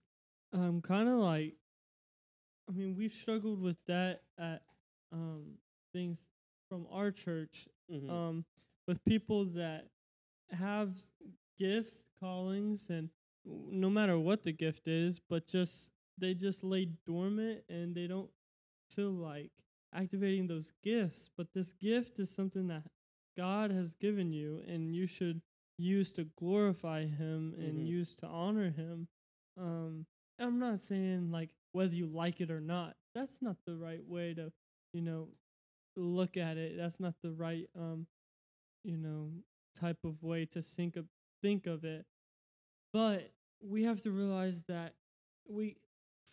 um 0.54 0.82
kind 0.82 1.10
of 1.10 1.16
like 1.16 1.56
I 2.70 2.74
mean, 2.74 2.96
we've 2.96 3.14
struggled 3.14 3.62
with 3.62 3.78
that 3.88 4.22
at 4.38 4.62
um 5.12 5.58
things 5.94 6.24
from 6.70 6.86
our 6.92 7.12
church 7.12 7.68
Mhm. 7.90 8.10
um 8.10 8.46
with 8.88 9.04
people 9.06 9.46
that 9.46 9.88
have 10.52 10.98
gifts, 11.58 12.04
callings 12.20 12.90
and 12.90 13.10
no 13.46 13.90
matter 13.90 14.18
what 14.20 14.44
the 14.44 14.52
gift 14.52 14.88
is, 14.88 15.20
but 15.30 15.48
just 15.48 15.92
they 16.18 16.34
just 16.34 16.64
lay 16.64 16.86
dormant 17.06 17.64
and 17.70 17.96
they 17.96 18.08
don't 18.08 18.30
feel 18.90 19.12
like 19.12 19.52
activating 19.94 20.48
those 20.48 20.72
gifts, 20.84 21.30
but 21.38 21.48
this 21.54 21.72
gift 21.74 22.20
is 22.20 22.30
something 22.30 22.68
that 22.68 22.84
God 23.38 23.72
has 23.72 23.94
given 24.02 24.32
you 24.34 24.62
and 24.68 24.96
you 24.96 25.08
should 25.08 25.42
use 25.78 26.12
to 26.14 26.26
glorify 26.38 27.06
him 27.06 27.54
and 27.58 27.80
Mhm. 27.80 27.88
use 27.88 28.16
to 28.16 28.28
honor 28.28 28.70
him. 28.72 29.08
Um 29.58 30.06
I'm 30.40 30.60
not 30.60 30.80
saying 30.80 31.32
like 31.32 31.50
whether 31.78 31.96
you 31.96 32.08
like 32.08 32.42
it 32.42 32.52
or 32.52 32.62
not. 32.62 32.96
That's 33.16 33.42
not 33.42 33.58
the 33.66 33.76
right 33.78 34.06
way 34.08 34.34
to, 34.36 34.52
you 34.94 35.02
know, 35.02 35.30
look 35.96 36.38
at 36.38 36.58
it. 36.58 36.78
That's 36.78 37.00
not 37.00 37.16
the 37.24 37.32
right 37.32 37.70
um 37.80 38.08
you 38.84 38.98
know 38.98 39.32
type 39.80 39.98
of 40.06 40.24
way 40.24 40.46
to 40.46 40.62
think 40.62 40.96
of 40.98 41.06
think 41.42 41.68
of 41.68 41.84
it. 41.86 42.06
But 42.94 43.32
we 43.62 43.84
have 43.84 44.02
to 44.04 44.12
realize 44.12 44.62
that 44.68 44.96
we 45.48 45.78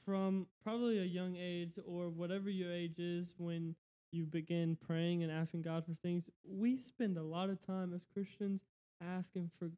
from 0.05 0.47
probably 0.63 0.99
a 0.99 1.05
young 1.05 1.37
age 1.37 1.79
or 1.87 2.11
whatever 2.11 2.51
your 2.51 2.73
age 2.73 2.99
is 2.99 3.35
when 3.39 3.75
you 4.13 4.27
begin 4.27 4.77
praying 4.77 5.23
and 5.23 5.33
asking 5.33 5.63
God 5.63 5.85
for 5.85 5.95
things, 6.03 6.25
we 6.49 6.79
spend 6.79 7.19
a 7.19 7.23
lot 7.23 7.51
of 7.51 7.65
time 7.65 7.95
as 7.95 8.03
Christians 8.13 8.63
asking 9.03 9.51
for 9.59 9.71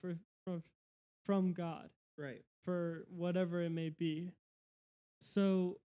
for 0.00 0.16
from 0.44 0.62
from 1.24 1.52
God 1.52 1.90
Right. 2.16 2.42
for 2.64 3.06
whatever 3.10 3.62
it 3.62 3.70
may 3.70 3.90
be. 3.90 4.32
So 5.20 5.78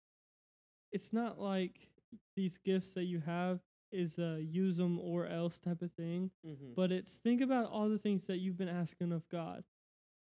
it's 0.91 1.13
not 1.13 1.39
like 1.39 1.87
these 2.35 2.57
gifts 2.63 2.93
that 2.93 3.05
you 3.05 3.19
have 3.21 3.59
is 3.91 4.17
a 4.17 4.41
use 4.41 4.77
them 4.77 4.99
or 4.99 5.27
else 5.27 5.59
type 5.59 5.81
of 5.81 5.91
thing, 5.93 6.31
Mm-hmm. 6.45 6.73
but 6.75 6.91
it's 6.91 7.13
think 7.17 7.41
about 7.41 7.69
all 7.71 7.89
the 7.89 7.97
things 7.99 8.25
that 8.27 8.39
you've 8.39 8.57
been 8.57 8.69
asking 8.69 9.11
of 9.11 9.27
God. 9.29 9.63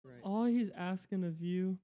Right. 0.04 0.20
All 0.24 0.46
he's 0.46 0.70
asking 0.76 1.24
of 1.24 1.42
you 1.42 1.78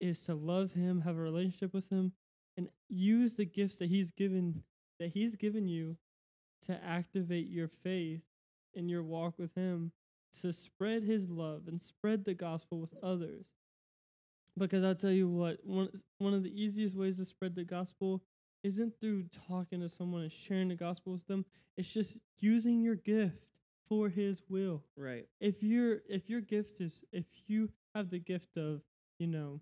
is 0.00 0.22
to 0.24 0.34
love 0.34 0.72
him, 0.72 1.00
have 1.02 1.16
a 1.16 1.20
relationship 1.20 1.72
with 1.74 1.88
him, 1.90 2.12
and 2.56 2.68
use 2.88 3.34
the 3.34 3.44
gifts 3.46 3.76
that 3.78 3.88
he's 3.88 4.10
given 4.12 4.62
that 4.98 5.10
he's 5.10 5.36
given 5.36 5.66
you 5.66 5.96
to 6.66 6.84
activate 6.84 7.48
your 7.48 7.68
faith 7.82 8.22
in 8.74 8.88
your 8.88 9.02
walk 9.02 9.34
with 9.38 9.54
him 9.54 9.92
to 10.42 10.52
spread 10.52 11.02
his 11.02 11.28
love 11.30 11.68
and 11.68 11.80
spread 11.80 12.24
the 12.24 12.34
gospel 12.34 12.78
with 12.80 12.94
others. 13.02 13.46
Because 14.58 14.84
I'll 14.84 14.94
tell 14.94 15.10
you 15.10 15.28
what, 15.28 15.58
one 15.64 15.88
one 16.18 16.34
of 16.34 16.42
the 16.42 16.62
easiest 16.62 16.96
ways 16.96 17.16
to 17.18 17.24
spread 17.24 17.54
the 17.54 17.64
gospel 17.64 18.22
isn't 18.62 19.00
through 19.00 19.24
talking 19.48 19.80
to 19.80 19.88
someone 19.88 20.22
and 20.22 20.32
sharing 20.32 20.68
the 20.68 20.74
gospel 20.76 21.12
with 21.12 21.26
them. 21.26 21.44
It's 21.76 21.92
just 21.92 22.18
using 22.40 22.80
your 22.82 22.96
gift 22.96 23.46
for 23.88 24.08
his 24.08 24.42
will 24.48 24.84
Right. 24.96 25.26
if 25.40 25.62
you're 25.62 26.00
if 26.08 26.28
your 26.28 26.40
gift 26.40 26.80
is 26.80 27.04
if 27.12 27.24
you 27.46 27.70
have 27.94 28.08
the 28.10 28.18
gift 28.18 28.56
of 28.56 28.82
you 29.18 29.26
know 29.26 29.60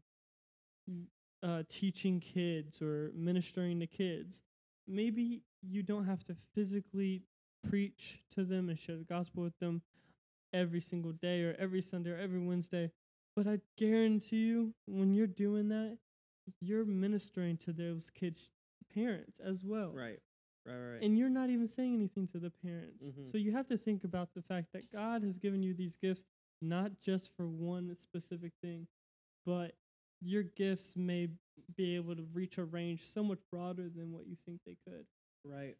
uh, 1.42 1.62
teaching 1.68 2.21
kids 2.21 2.83
or 2.83 3.12
ministering 3.14 3.78
to 3.80 3.87
kids 3.87 4.42
maybe 4.87 5.42
you 5.62 5.83
don't 5.83 6.04
have 6.04 6.23
to 6.25 6.35
physically 6.54 7.23
preach 7.68 8.18
to 8.30 8.45
them 8.45 8.68
and 8.68 8.78
share 8.78 8.97
the 8.97 9.04
gospel 9.04 9.42
with 9.42 9.57
them 9.59 9.83
every 10.52 10.80
single 10.80 11.12
day 11.12 11.42
or 11.42 11.54
every 11.59 11.83
sunday 11.83 12.11
or 12.11 12.18
every 12.18 12.38
wednesday 12.40 12.90
but 13.38 13.47
i 13.49 13.59
guarantee 13.78 14.37
you 14.37 14.75
when 14.87 15.14
you're 15.14 15.26
doing 15.28 15.68
that 15.68 15.99
you're 16.61 16.85
ministering 16.85 17.57
to 17.59 17.73
those 17.73 18.11
kids 18.11 18.50
parents 18.95 19.40
as 19.45 19.64
well 19.64 19.92
Right. 19.95 20.18
Right. 20.66 20.75
Right. 20.76 21.02
and 21.02 21.18
you're 21.18 21.30
not 21.30 21.50
even 21.50 21.66
saying 21.68 21.95
anything 21.95 22.26
to 22.28 22.38
the 22.38 22.50
parents. 22.50 23.04
Mhm. 23.04 23.30
So 23.33 23.38
you 23.38 23.52
have 23.52 23.68
to 23.68 23.78
think 23.78 24.04
about 24.04 24.35
the 24.35 24.42
fact 24.42 24.73
that 24.73 24.90
God 24.92 25.23
has 25.23 25.38
given 25.38 25.62
you 25.62 25.75
these 25.75 25.97
gifts 25.97 26.25
not 26.61 26.92
just 27.00 27.30
for 27.37 27.49
one 27.49 27.97
specific 27.97 28.52
thing, 28.62 28.87
but 29.47 29.75
your 30.21 30.42
gifts 30.42 30.97
may 30.97 31.28
be 31.76 31.97
able 31.97 32.16
to 32.16 32.23
reach 32.35 32.59
a 32.59 32.64
range 32.64 33.07
so 33.07 33.23
much 33.23 33.40
broader 33.50 33.88
than 33.88 34.12
what 34.12 34.26
you 34.26 34.37
think 34.47 34.61
they 34.66 34.76
could. 34.87 35.07
Right. 35.45 35.76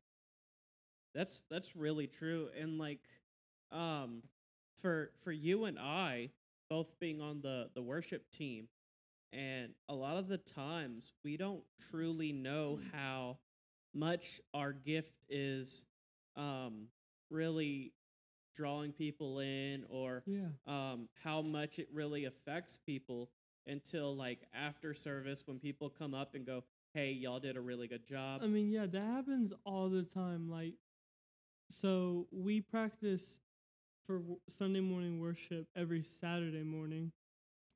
That's 1.15 1.43
that's 1.51 1.77
really 1.77 2.07
true. 2.07 2.49
And 2.59 2.79
like 2.79 3.01
um 3.73 4.23
for 4.81 5.13
for 5.25 5.33
you 5.33 5.65
and 5.65 5.79
I 5.79 6.31
both 6.69 6.99
being 7.01 7.21
on 7.21 7.41
the 7.43 7.69
the 7.75 7.83
worship 7.83 8.31
team 8.33 8.69
and 9.33 9.73
a 9.89 9.95
lot 9.95 10.17
of 10.17 10.29
the 10.29 10.39
times 10.39 11.13
we 11.25 11.37
don't 11.37 11.63
truly 11.81 12.33
know 12.33 12.79
how 12.93 13.39
much 13.95 14.41
our 14.55 14.73
gift 14.73 15.13
is 15.29 15.85
um 16.37 16.87
really 17.31 17.93
drawing 18.57 18.93
people 18.93 19.39
in 19.41 19.85
or 19.89 20.25
Yeah. 20.27 20.49
um, 20.67 21.09
how 21.23 21.43
much 21.43 21.79
it 21.79 21.89
really 21.93 22.25
affects 22.27 22.77
people 22.77 23.31
until 23.67 24.17
like 24.17 24.41
after 24.53 24.95
service 24.95 25.47
when 25.47 25.59
people 25.59 25.89
come 25.91 26.15
up 26.15 26.35
and 26.35 26.45
go, 26.47 26.65
"Hey, 26.95 27.13
y'all 27.13 27.41
did 27.41 27.57
a 27.57 27.61
really 27.61 27.87
good 27.89 28.07
job." 28.07 28.43
I 28.43 28.47
mean, 28.47 28.71
yeah, 28.71 28.87
that 28.87 29.01
happens 29.03 29.53
all 29.65 29.89
the 29.89 30.03
time. 30.03 30.49
Like, 30.51 30.75
so 31.71 32.27
we 32.31 32.61
practice 32.61 33.41
for 34.09 34.23
Sunday 34.49 34.81
morning 34.81 35.21
worship 35.21 35.67
every 35.77 36.03
Saturday 36.03 36.63
morning, 36.63 37.13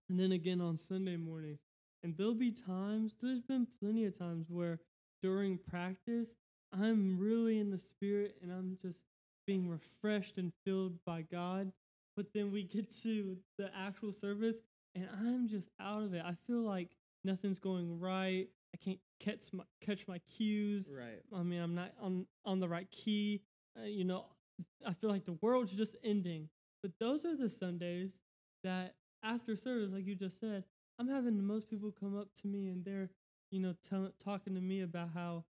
and 0.08 0.18
then 0.18 0.32
again 0.32 0.62
on 0.62 0.78
Sunday 0.78 1.16
mornings. 1.16 1.60
And 2.02 2.16
there'll 2.16 2.34
be 2.34 2.50
times, 2.50 3.12
there's 3.20 3.42
been 3.42 3.66
plenty 3.80 4.06
of 4.06 4.18
times 4.18 4.46
where 4.48 4.80
during 5.22 5.58
practice, 5.58 6.30
I'm 6.72 7.18
really 7.18 7.58
in 7.58 7.70
the 7.70 7.78
spirit 7.78 8.36
and 8.42 8.50
I'm 8.50 8.78
just 8.80 8.98
being 9.46 9.68
refreshed 9.68 10.38
and 10.38 10.52
filled 10.64 10.94
by 11.04 11.22
God. 11.30 11.70
But 12.16 12.32
then 12.32 12.50
we 12.50 12.62
get 12.62 12.86
to 13.02 13.36
the 13.58 13.70
actual 13.76 14.12
service 14.12 14.56
and 14.94 15.06
I'm 15.20 15.48
just 15.48 15.68
out 15.80 16.02
of 16.02 16.14
it. 16.14 16.22
I 16.24 16.34
feel 16.46 16.62
like 16.62 16.88
nothing's 17.24 17.58
going 17.58 18.00
right. 18.00 18.48
I 18.74 18.78
can't 18.82 18.98
catch 19.20 19.52
my 19.52 19.64
catch 19.82 20.08
my 20.08 20.18
cues. 20.34 20.86
right. 20.90 21.20
I 21.34 21.42
mean, 21.42 21.60
I'm 21.60 21.74
not 21.74 21.92
on 22.00 22.24
on 22.46 22.58
the 22.58 22.68
right 22.68 22.90
key. 22.90 23.42
Uh, 23.78 23.84
you 23.84 24.04
know, 24.04 24.24
I 24.86 24.94
feel 24.94 25.10
like 25.10 25.24
the 25.24 25.38
world's 25.42 25.72
just 25.72 25.96
ending. 26.04 26.48
But 26.82 26.92
those 26.98 27.24
are 27.24 27.36
the 27.36 27.48
Sundays 27.50 28.18
that 28.64 28.96
after 29.22 29.56
service, 29.56 29.92
like 29.92 30.06
you 30.06 30.14
just 30.14 30.40
said, 30.40 30.64
I'm 30.98 31.08
having 31.08 31.36
the 31.36 31.42
most 31.42 31.68
people 31.68 31.92
come 31.92 32.16
up 32.16 32.28
to 32.42 32.46
me 32.46 32.68
and 32.68 32.84
they're, 32.84 33.10
you 33.50 33.60
know, 33.60 33.74
tell, 33.82 34.12
talking 34.22 34.54
to 34.54 34.60
me 34.60 34.80
about 34.82 35.10
how 35.14 35.44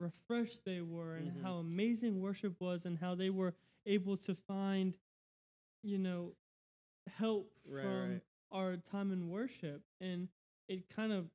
refreshed 0.00 0.64
they 0.64 0.80
were 0.80 1.16
and 1.16 1.32
Mhm. 1.32 1.42
how 1.42 1.56
amazing 1.56 2.20
worship 2.20 2.54
was 2.60 2.84
and 2.84 2.98
how 2.98 3.14
they 3.14 3.30
were 3.30 3.54
able 3.86 4.16
to 4.16 4.34
find, 4.34 4.94
you 5.82 5.98
know, 5.98 6.34
help 7.06 7.52
Right, 7.64 7.80
from 7.80 8.20
right. 8.20 8.22
our 8.52 8.76
time 8.76 9.12
in 9.12 9.28
worship. 9.30 9.82
And 10.00 10.28
it 10.68 10.88
kind 10.88 11.12
of 11.12 11.26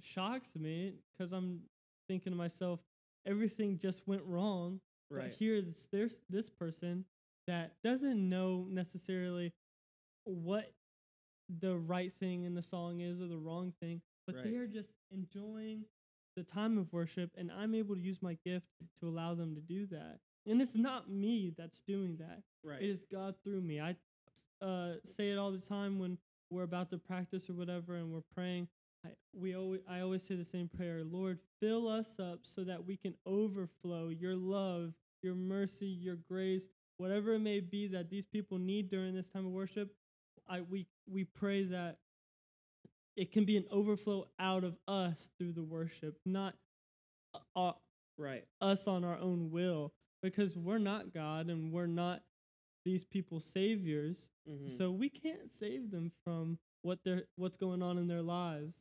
shocks 0.00 0.54
me 0.56 0.94
because 1.12 1.32
I'm 1.32 1.62
thinking 2.08 2.32
to 2.32 2.36
myself, 2.36 2.80
everything 3.26 3.78
just 3.78 4.06
went 4.06 4.22
wrong. 4.24 4.80
But 5.10 5.18
Right. 5.18 5.32
here, 5.32 5.60
this, 5.62 5.88
there's 5.92 6.14
this 6.28 6.50
person 6.50 7.04
that 7.46 7.72
doesn't 7.82 8.28
know 8.28 8.66
necessarily 8.70 9.52
what 10.24 10.72
the 11.60 11.76
right 11.76 12.12
thing 12.20 12.44
in 12.44 12.54
the 12.54 12.62
song 12.62 13.00
is 13.00 13.20
or 13.20 13.26
the 13.26 13.38
wrong 13.38 13.72
thing, 13.80 14.02
but 14.26 14.36
Right. 14.36 14.44
they 14.44 14.56
are 14.56 14.66
just 14.66 14.92
enjoying 15.10 15.84
the 16.36 16.44
time 16.44 16.78
of 16.78 16.92
worship, 16.92 17.30
and 17.36 17.50
I'm 17.50 17.74
able 17.74 17.96
to 17.96 18.00
use 18.00 18.22
my 18.22 18.34
gift 18.44 18.66
to 19.00 19.08
allow 19.08 19.34
them 19.34 19.54
to 19.56 19.60
do 19.60 19.86
that. 19.88 20.20
And 20.46 20.62
it's 20.62 20.76
not 20.76 21.10
me 21.10 21.50
that's 21.56 21.80
doing 21.82 22.16
that; 22.18 22.42
Right. 22.62 22.82
it 22.82 22.88
is 22.90 23.04
God 23.10 23.34
through 23.42 23.62
me. 23.62 23.80
I 23.80 23.96
uh, 24.62 24.94
say 25.04 25.30
it 25.30 25.38
all 25.38 25.50
the 25.50 25.58
time 25.58 25.98
when 25.98 26.18
we're 26.50 26.62
about 26.64 26.90
to 26.90 26.98
practice 26.98 27.50
or 27.50 27.54
whatever, 27.54 27.96
and 27.96 28.12
we're 28.12 28.22
praying. 28.34 28.68
I, 29.04 29.10
we 29.32 29.54
always, 29.56 29.80
I 29.88 30.00
always 30.00 30.22
say 30.22 30.36
the 30.36 30.44
same 30.44 30.68
prayer: 30.68 31.02
Lord, 31.04 31.40
fill 31.60 31.88
us 31.88 32.18
up 32.20 32.40
so 32.44 32.64
that 32.64 32.84
we 32.86 32.96
can 32.96 33.14
overflow 33.26 34.08
Your 34.08 34.36
love, 34.36 34.94
Your 35.22 35.34
mercy, 35.34 35.86
Your 35.86 36.16
grace, 36.28 36.68
whatever 36.98 37.34
it 37.34 37.40
may 37.40 37.60
be 37.60 37.86
that 37.88 38.10
these 38.10 38.26
people 38.26 38.58
need 38.58 38.90
during 38.90 39.14
this 39.14 39.28
time 39.28 39.46
of 39.46 39.52
worship. 39.52 39.92
I 40.48 40.62
we 40.62 40.86
we 41.08 41.24
pray 41.24 41.64
that 41.64 41.98
it 43.16 43.32
can 43.32 43.44
be 43.44 43.56
an 43.56 43.64
overflow 43.70 44.26
out 44.38 44.64
of 44.64 44.76
us 44.88 45.30
through 45.38 45.52
the 45.52 45.62
worship, 45.62 46.16
not 46.24 46.54
uh, 47.56 47.72
right. 48.18 48.44
us 48.60 48.86
on 48.86 49.04
our 49.04 49.18
own 49.18 49.50
will, 49.50 49.92
because 50.22 50.56
we're 50.56 50.78
not 50.78 51.12
God 51.12 51.48
and 51.48 51.72
we're 51.72 51.86
not 51.86 52.22
these 52.84 53.04
people's 53.04 53.44
saviors. 53.44 54.30
Mhm. 54.48 54.70
So 54.70 54.90
we 54.90 55.10
can't 55.10 55.52
save 55.52 55.90
them 55.90 56.10
from 56.24 56.58
what 56.82 56.98
they're 57.04 57.24
what's 57.36 57.56
going 57.56 57.82
on 57.82 57.98
in 57.98 58.06
their 58.08 58.22
lives. 58.22 58.74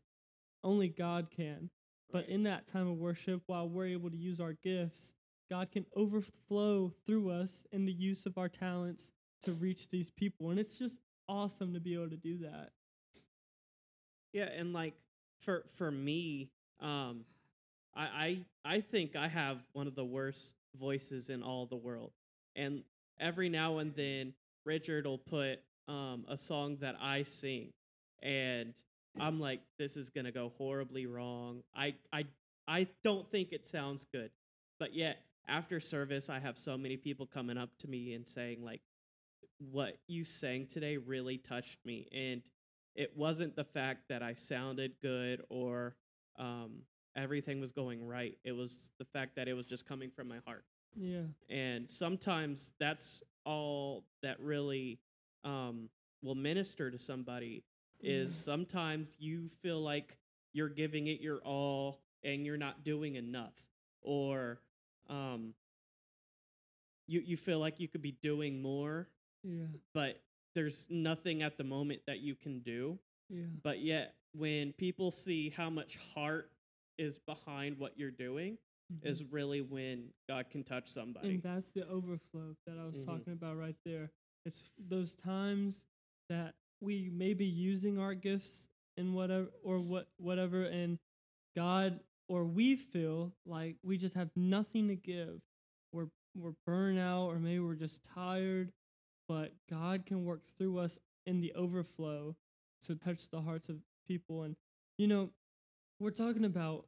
Only 0.64 0.88
God 0.90 1.30
can. 1.30 1.70
But 2.12 2.22
Right. 2.24 2.30
in 2.30 2.44
that 2.44 2.66
time 2.66 2.88
of 2.88 2.98
worship, 2.98 3.44
while 3.48 3.70
we're 3.70 3.88
able 3.88 4.10
to 4.10 4.18
use 4.18 4.40
our 4.40 4.54
gifts, 4.54 5.14
God 5.50 5.72
can 5.72 5.86
overflow 5.96 6.92
through 7.06 7.32
us 7.32 7.66
in 7.72 7.86
the 7.86 7.92
use 7.92 8.26
of 8.26 8.38
our 8.38 8.50
talents 8.50 9.12
to 9.44 9.54
reach 9.54 9.90
these 9.90 10.10
people. 10.10 10.52
And 10.52 10.60
it's 10.60 10.78
just 10.78 10.98
awesome 11.28 11.74
to 11.74 11.80
be 11.80 11.96
able 11.96 12.10
to 12.10 12.18
do 12.18 12.38
that. 12.40 12.72
Yeah, 14.34 14.50
and 14.56 14.74
like 14.74 14.94
for 15.42 15.64
for 15.76 15.90
me, 15.90 16.50
um, 16.80 17.26
I 17.96 18.04
I 18.66 18.76
I 18.76 18.82
think 18.82 19.16
I 19.16 19.28
have 19.28 19.58
one 19.74 19.88
of 19.88 19.96
the 19.96 20.06
worst 20.06 20.54
voices 20.80 21.30
in 21.30 21.42
all 21.42 21.66
the 21.66 21.76
world, 21.76 22.12
and 22.56 22.84
every 23.20 23.50
now 23.50 23.80
and 23.80 23.96
then 23.96 24.34
Richard 24.66 25.08
will 25.08 25.18
put 25.18 25.60
um 25.88 26.26
a 26.28 26.38
song 26.38 26.78
that 26.82 26.96
I 27.02 27.24
sing, 27.24 27.72
and 28.22 28.74
I'm 29.20 29.40
like, 29.40 29.62
this 29.80 29.98
is 29.98 30.12
gonna 30.12 30.32
go 30.32 30.52
horribly 30.60 31.08
wrong. 31.08 31.64
I 31.76 31.96
I 32.14 32.26
I 32.68 32.88
don't 33.04 33.30
think 33.32 33.52
it 33.52 33.68
sounds 33.68 34.06
good, 34.14 34.30
but 34.80 34.94
yet 34.94 35.18
after 35.50 35.80
service, 35.80 36.30
I 36.30 36.40
have 36.40 36.58
so 36.58 36.78
many 36.78 36.98
people 36.98 37.26
coming 37.26 37.58
up 37.58 37.70
to 37.80 37.88
me 37.88 38.14
and 38.14 38.28
saying 38.28 38.64
like, 38.64 38.82
what 39.72 39.98
you 40.08 40.24
sang 40.24 40.68
today 40.68 40.96
really 40.98 41.38
touched 41.38 41.80
me, 41.86 42.08
and 42.14 42.42
it 42.96 43.12
wasn't 43.18 43.56
the 43.56 43.64
fact 43.64 44.04
that 44.10 44.24
I 44.24 44.34
sounded 44.34 44.94
good 45.02 45.42
or 45.50 45.96
um, 46.38 46.84
everything 47.16 47.60
was 47.60 47.72
going 47.72 48.06
right. 48.06 48.38
It 48.44 48.54
was 48.54 48.90
the 49.00 49.06
fact 49.06 49.36
that 49.36 49.48
it 49.48 49.54
was 49.54 49.66
just 49.66 49.86
coming 49.86 50.12
from 50.12 50.28
my 50.28 50.38
heart. 50.46 50.64
Yeah. 50.96 51.24
And 51.50 51.90
sometimes 51.90 52.72
that's 52.80 53.22
all 53.46 54.06
that 54.24 54.40
really 54.40 55.00
um, 55.44 55.90
will 56.22 56.36
minister 56.36 56.90
to 56.90 56.98
somebody 56.98 57.64
is 58.02 58.30
Yeah. 58.30 58.54
sometimes 58.54 59.16
you 59.20 59.50
feel 59.62 59.82
like 59.82 60.18
you're 60.54 60.70
giving 60.70 61.08
it 61.08 61.20
your 61.20 61.40
all 61.40 62.02
and 62.24 62.46
you're 62.46 62.58
not 62.58 62.84
doing 62.84 63.16
enough 63.16 63.54
or 64.02 64.62
um, 65.10 65.54
you, 67.08 67.22
you 67.22 67.38
feel 67.38 67.60
like 67.60 67.80
you 67.80 67.88
could 67.88 68.02
be 68.02 68.16
doing 68.22 68.62
more 68.62 69.08
Yeah. 69.44 69.66
but 69.94 70.22
there's 70.56 70.86
nothing 70.90 71.42
at 71.44 71.58
the 71.58 71.64
moment 71.64 72.02
that 72.08 72.20
you 72.20 72.36
can 72.36 72.60
do. 72.60 72.98
Yeah. 73.30 73.46
But 73.64 73.80
yet, 73.80 74.16
when 74.34 74.74
people 74.74 75.12
see 75.12 75.50
how 75.50 75.70
much 75.70 75.96
heart 76.14 76.52
is 76.98 77.20
behind 77.20 77.78
what 77.78 77.98
you're 77.98 78.12
doing, 78.12 78.58
Mhm. 78.92 79.06
is 79.06 79.24
really 79.24 79.62
when 79.62 80.12
God 80.28 80.50
can 80.50 80.64
touch 80.64 80.90
somebody. 80.92 81.36
And 81.36 81.44
that's 81.44 81.70
the 81.72 81.88
overflow 81.88 82.56
that 82.66 82.78
I 82.78 82.86
was 82.86 82.96
Mhm. 82.96 83.06
talking 83.06 83.34
about 83.34 83.58
right 83.58 83.78
there. 83.86 84.12
It's 84.46 84.72
those 84.78 85.16
times 85.16 85.84
that 86.30 86.56
we 86.82 87.10
may 87.12 87.34
be 87.34 87.46
using 87.46 88.00
our 88.00 88.16
gifts 88.16 88.68
in 88.98 89.14
whatever 89.14 89.50
or 89.64 89.80
what 89.80 90.10
whatever 90.18 90.64
and 90.66 91.00
God 91.56 92.04
or 92.30 92.46
we 92.46 92.76
feel 92.78 93.34
like 93.46 93.76
we 93.84 93.98
just 93.98 94.16
have 94.16 94.30
nothing 94.36 94.88
to 94.88 94.96
give. 94.96 95.42
We're 95.92 96.08
we're 96.36 96.54
burned 96.66 97.00
out 97.00 97.28
or 97.28 97.40
maybe 97.40 97.60
we're 97.60 97.74
just 97.74 98.02
tired, 98.16 98.72
but 99.28 99.52
God 99.70 100.06
can 100.06 100.24
work 100.24 100.42
through 100.58 100.78
us 100.78 100.98
in 101.26 101.42
the 101.42 101.54
overflow 101.56 102.36
to 102.86 102.96
touch 102.96 103.30
the 103.30 103.42
hearts 103.42 103.68
of 103.68 103.78
people 104.08 104.44
and 104.44 104.56
you 104.98 105.08
know, 105.08 105.30
we're 106.00 106.12
talking 106.12 106.46
about 106.46 106.86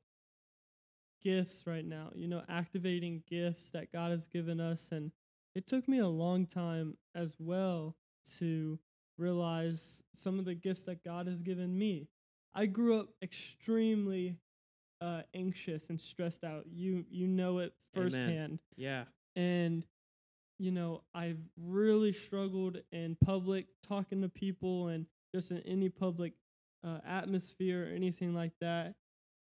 gifts 1.24 1.64
right 1.66 1.86
now, 1.86 2.10
you 2.14 2.28
know, 2.28 2.44
activating 2.50 3.24
gifts 3.30 3.70
that 3.72 3.92
God 3.92 4.12
has 4.12 4.28
given 4.28 4.60
us. 4.60 4.90
And 4.92 5.12
it 5.56 5.68
took 5.68 5.88
me 5.88 6.00
a 6.00 6.08
long 6.08 6.46
time 6.46 6.98
as 7.16 7.34
well 7.40 7.96
to 8.40 8.80
realize 9.18 10.04
some 10.16 10.40
of 10.40 10.46
the 10.46 10.56
gifts 10.56 10.84
that 10.84 11.04
God 11.04 11.28
has 11.28 11.42
given 11.42 11.78
me. 11.78 12.08
I 12.54 12.66
grew 12.66 13.00
up 13.00 13.08
extremely 13.22 14.36
uh, 15.02 15.24
anxious 15.34 15.90
and 15.90 16.00
stressed 16.00 16.44
out. 16.44 16.66
You 16.72 17.06
you 17.10 17.28
know 17.28 17.60
it 17.60 17.74
Amen. 17.96 18.36
firsthand. 18.36 18.60
yeah. 18.76 19.06
And 19.36 19.86
you 20.60 20.72
know, 20.72 21.04
I've 21.14 21.40
really 21.58 22.14
struggled 22.14 22.78
in 22.92 23.16
public 23.24 23.68
talking 23.82 24.22
to 24.22 24.30
people 24.30 24.88
and 24.90 25.06
just 25.34 25.52
in 25.52 25.60
any 25.62 25.90
public 25.90 26.34
uh, 26.84 27.00
atmosphere 27.06 27.86
or 27.86 27.96
anything 27.96 28.34
like 28.36 28.54
that. 28.62 28.96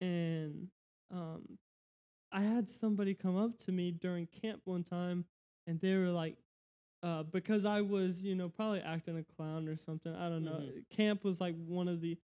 And 0.00 0.68
um, 1.10 1.58
I 2.32 2.42
had 2.42 2.68
somebody 2.68 3.14
come 3.14 3.36
up 3.36 3.58
to 3.58 3.72
me 3.72 3.90
during 3.92 4.26
camp 4.26 4.62
one 4.64 4.84
time, 4.84 5.24
and 5.66 5.80
they 5.80 5.96
were 5.96 6.10
like, 6.10 6.36
uh, 7.02 7.22
because 7.24 7.64
I 7.64 7.80
was, 7.82 8.20
you 8.20 8.34
know, 8.34 8.48
probably 8.48 8.80
acting 8.80 9.18
a 9.18 9.24
clown 9.36 9.68
or 9.68 9.76
something. 9.76 10.14
I 10.14 10.28
don't 10.28 10.44
know. 10.44 10.62
Mhm. 10.62 10.84
Camp 10.90 11.24
was 11.24 11.40
like 11.40 11.56
one 11.66 11.88
of 11.88 12.00
the 12.00 12.18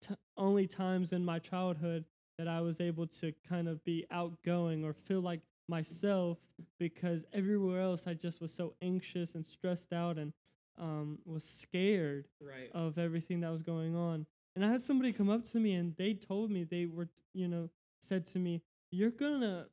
t- 0.00 0.14
only 0.36 0.66
times 0.66 1.12
in 1.12 1.24
my 1.24 1.38
childhood 1.38 2.04
that 2.38 2.48
I 2.48 2.60
was 2.60 2.80
able 2.80 3.06
to 3.06 3.32
kind 3.48 3.68
of 3.68 3.82
be 3.84 4.06
outgoing 4.10 4.84
or 4.84 4.92
feel 4.92 5.20
like 5.20 5.40
myself 5.68 6.38
because 6.78 7.24
everywhere 7.32 7.80
else 7.80 8.06
I 8.06 8.14
just 8.14 8.40
was 8.40 8.52
so 8.52 8.74
anxious 8.82 9.34
and 9.34 9.46
stressed 9.46 9.92
out 9.92 10.18
and 10.18 10.32
um, 10.78 11.18
was 11.24 11.44
scared 11.44 12.28
Right. 12.40 12.70
of 12.72 12.98
everything 12.98 13.40
that 13.40 13.50
was 13.50 13.62
going 13.62 13.94
on. 13.96 14.26
And 14.56 14.64
I 14.64 14.70
had 14.70 14.82
somebody 14.82 15.12
come 15.12 15.30
up 15.30 15.44
to 15.46 15.60
me 15.60 15.74
and 15.74 15.94
they 15.96 16.14
told 16.14 16.50
me 16.50 16.64
they 16.64 16.86
were, 16.86 17.08
you 17.34 17.48
know, 17.48 17.68
said 18.02 18.26
to 18.28 18.38
me, 18.38 18.62
"You're 18.90 19.10
gonna, 19.10 19.66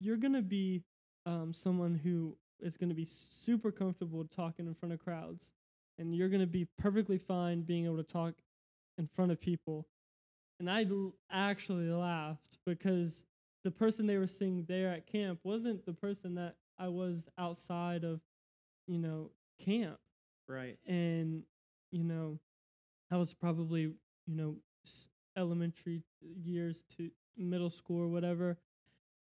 you're 0.00 0.16
gonna 0.16 0.42
be 0.42 0.82
um, 1.26 1.52
someone 1.52 1.94
who 1.94 2.36
is 2.60 2.76
gonna 2.76 2.94
be 2.94 3.04
super 3.04 3.70
comfortable 3.70 4.24
talking 4.24 4.66
in 4.66 4.74
front 4.74 4.92
of 4.92 5.00
crowds, 5.00 5.50
and 5.98 6.14
you're 6.14 6.28
gonna 6.28 6.46
be 6.46 6.66
perfectly 6.78 7.18
fine 7.18 7.62
being 7.62 7.84
able 7.86 7.96
to 7.96 8.02
talk 8.02 8.34
in 8.98 9.06
front 9.06 9.30
of 9.32 9.40
people." 9.40 9.86
And 10.62 10.70
I 10.70 10.86
actually 11.30 11.90
laughed 11.90 12.58
because 12.64 13.26
the 13.64 13.70
person 13.72 14.06
they 14.06 14.16
were 14.16 14.28
seeing 14.28 14.64
there 14.68 14.90
at 14.90 15.06
camp 15.06 15.40
wasn't 15.42 15.84
the 15.84 15.92
person 15.92 16.36
that 16.36 16.54
I 16.78 16.88
was 16.88 17.28
outside 17.36 18.04
of, 18.04 18.20
you 18.86 18.98
know, 18.98 19.30
camp 19.64 19.98
right. 20.48 20.78
and 20.86 21.42
you 21.92 22.02
know 22.04 22.38
i 23.10 23.16
was 23.16 23.32
probably 23.32 23.82
you 24.26 24.36
know 24.36 24.56
elementary 25.36 26.02
years 26.44 26.84
to 26.96 27.10
middle 27.36 27.70
school 27.70 28.00
or 28.00 28.08
whatever 28.08 28.58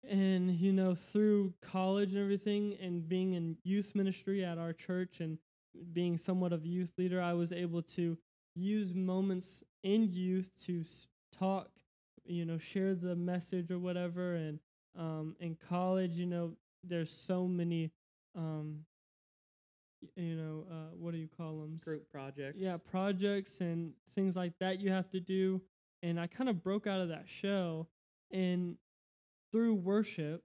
and 0.10 0.52
you 0.56 0.72
know 0.72 0.96
through 0.96 1.54
college 1.62 2.10
and 2.14 2.20
everything 2.20 2.76
and 2.82 3.08
being 3.08 3.34
in 3.34 3.58
youth 3.64 3.94
ministry 3.94 4.44
at 4.44 4.58
our 4.58 4.74
church 4.74 5.20
and 5.20 5.38
being 5.94 6.18
somewhat 6.18 6.54
of 6.54 6.64
a 6.64 6.68
youth 6.68 6.92
leader 6.98 7.22
i 7.22 7.34
was 7.34 7.52
able 7.52 7.82
to 7.82 8.18
use 8.56 8.94
moments 8.94 9.64
in 9.84 10.12
youth 10.12 10.50
to 10.66 10.84
talk 11.42 11.70
you 12.26 12.46
know 12.46 12.58
share 12.58 12.94
the 12.94 13.16
message 13.16 13.72
or 13.72 13.80
whatever 13.80 14.36
and 14.36 14.60
um 14.98 15.36
in 15.40 15.56
college 15.68 16.12
you 16.12 16.26
know 16.26 16.52
there's 16.84 17.12
so 17.12 17.48
many 17.48 17.92
um 18.36 18.86
you 20.16 20.36
know, 20.36 20.66
uh, 20.72 20.96
what 20.98 21.12
do 21.12 21.18
you 21.18 21.28
call 21.38 21.60
them? 21.60 21.80
Group 21.84 22.10
projects. 22.10 22.58
Yeah, 22.58 22.78
projects 22.78 23.62
and 23.62 23.94
things 24.16 24.36
like 24.36 24.54
that 24.60 24.80
you 24.80 24.92
have 24.92 25.10
to 25.12 25.20
do. 25.20 25.62
And 26.04 26.20
I 26.20 26.28
kind 26.28 26.50
of 26.50 26.64
broke 26.64 26.88
out 26.88 27.00
of 27.02 27.10
that 27.10 27.26
shell. 27.28 27.88
And 28.32 28.78
through 29.52 29.76
worship 29.76 30.44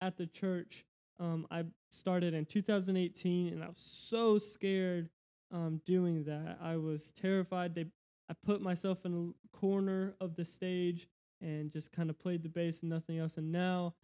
at 0.00 0.16
the 0.16 0.26
church, 0.26 0.84
um, 1.20 1.46
I 1.50 1.64
started 1.90 2.34
in 2.34 2.44
2018, 2.44 3.52
and 3.52 3.64
I 3.64 3.68
was 3.68 3.78
so 3.78 4.38
scared 4.38 5.08
um, 5.52 5.80
doing 5.86 6.24
that. 6.24 6.58
I 6.62 6.76
was 6.76 7.12
terrified. 7.20 7.74
They, 7.74 7.86
I 8.30 8.34
put 8.46 8.60
myself 8.60 9.04
in 9.04 9.34
a 9.52 9.56
corner 9.56 10.14
of 10.20 10.36
the 10.36 10.44
stage 10.44 11.08
and 11.40 11.72
just 11.72 11.92
kind 11.92 12.10
of 12.10 12.18
played 12.18 12.42
the 12.42 12.48
bass 12.48 12.80
and 12.82 12.90
nothing 12.90 13.18
else. 13.18 13.36
And 13.36 13.52
now 13.52 13.94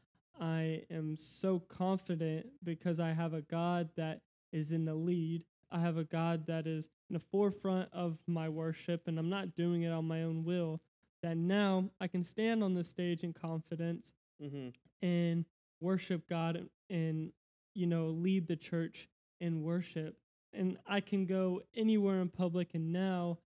I 0.40 0.82
am 0.90 1.16
so 1.16 1.60
confident 1.60 2.46
because 2.64 3.00
I 3.00 3.12
have 3.12 3.34
a 3.34 3.42
God 3.42 3.88
that 3.96 4.20
is 4.52 4.72
in 4.72 4.84
the 4.84 4.94
lead. 4.94 5.42
I 5.70 5.80
have 5.80 5.96
a 5.98 6.04
God 6.04 6.46
that 6.46 6.66
is 6.66 6.88
in 7.10 7.14
the 7.14 7.20
forefront 7.20 7.88
of 7.92 8.18
my 8.26 8.48
worship, 8.48 9.02
and 9.08 9.18
I'm 9.18 9.30
not 9.30 9.56
doing 9.56 9.82
it 9.82 9.90
on 9.92 10.06
my 10.06 10.22
own 10.22 10.44
will. 10.44 10.80
That 11.22 11.37
now 11.37 11.90
I 12.00 12.06
can 12.08 12.22
stand 12.22 12.62
on 12.62 12.74
the 12.74 12.84
stage 12.84 13.24
in 13.24 13.32
confidence 13.32 14.12
Mm-hmm. 14.42 14.68
and 15.02 15.44
worship 15.80 16.28
God 16.28 16.56
and, 16.56 16.68
and 16.90 17.32
you 17.74 17.87
know 17.87 18.08
lead 18.08 18.46
the 18.48 18.56
church 18.56 19.08
in 19.40 19.62
worship. 19.62 20.16
And 20.52 20.78
I 20.87 21.00
can 21.00 21.26
go 21.26 21.62
anywhere 21.74 22.20
in 22.20 22.28
public 22.28 22.74
and 22.74 22.92
now 22.92 23.38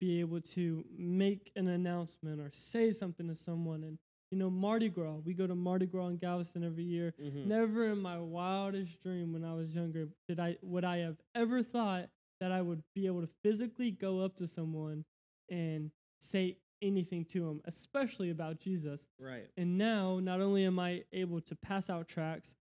be 0.00 0.20
able 0.20 0.40
to 0.40 0.84
make 0.96 1.50
an 1.56 1.68
announcement 1.68 2.40
or 2.40 2.50
say 2.52 2.92
something 2.92 3.28
to 3.28 3.34
someone. 3.34 3.84
And 3.84 3.98
you 4.30 4.38
know 4.38 4.50
Mardi 4.50 4.88
Gras, 4.88 5.16
we 5.24 5.34
go 5.34 5.46
to 5.46 5.54
Mardi 5.54 5.86
Gras 5.86 6.08
in 6.08 6.16
Galveston 6.16 6.64
every 6.64 6.84
year. 6.84 7.14
Mm-hmm. 7.22 7.48
Never 7.48 7.86
in 7.90 7.98
my 7.98 8.18
wildest 8.18 9.02
dream 9.02 9.32
when 9.32 9.44
I 9.44 9.54
was 9.54 9.74
younger 9.74 10.08
did 10.28 10.40
I 10.40 10.56
would 10.62 10.84
I 10.84 10.98
have 10.98 11.16
ever 11.34 11.62
thought 11.62 12.08
that 12.40 12.52
I 12.52 12.60
would 12.60 12.82
be 12.94 13.06
able 13.06 13.20
to 13.20 13.28
physically 13.42 13.90
go 13.90 14.20
up 14.20 14.36
to 14.36 14.46
someone 14.46 15.04
and 15.50 15.90
say 16.20 16.56
anything 16.82 17.24
to 17.26 17.40
them, 17.40 17.60
especially 17.64 18.30
about 18.30 18.58
Jesus. 18.58 19.06
Right. 19.18 19.48
And 19.56 19.78
now, 19.78 20.18
not 20.20 20.40
only 20.40 20.64
am 20.64 20.78
I 20.78 21.04
able 21.12 21.40
to 21.42 21.54
pass 21.54 21.88
out 21.88 22.08
tracts 22.08 22.54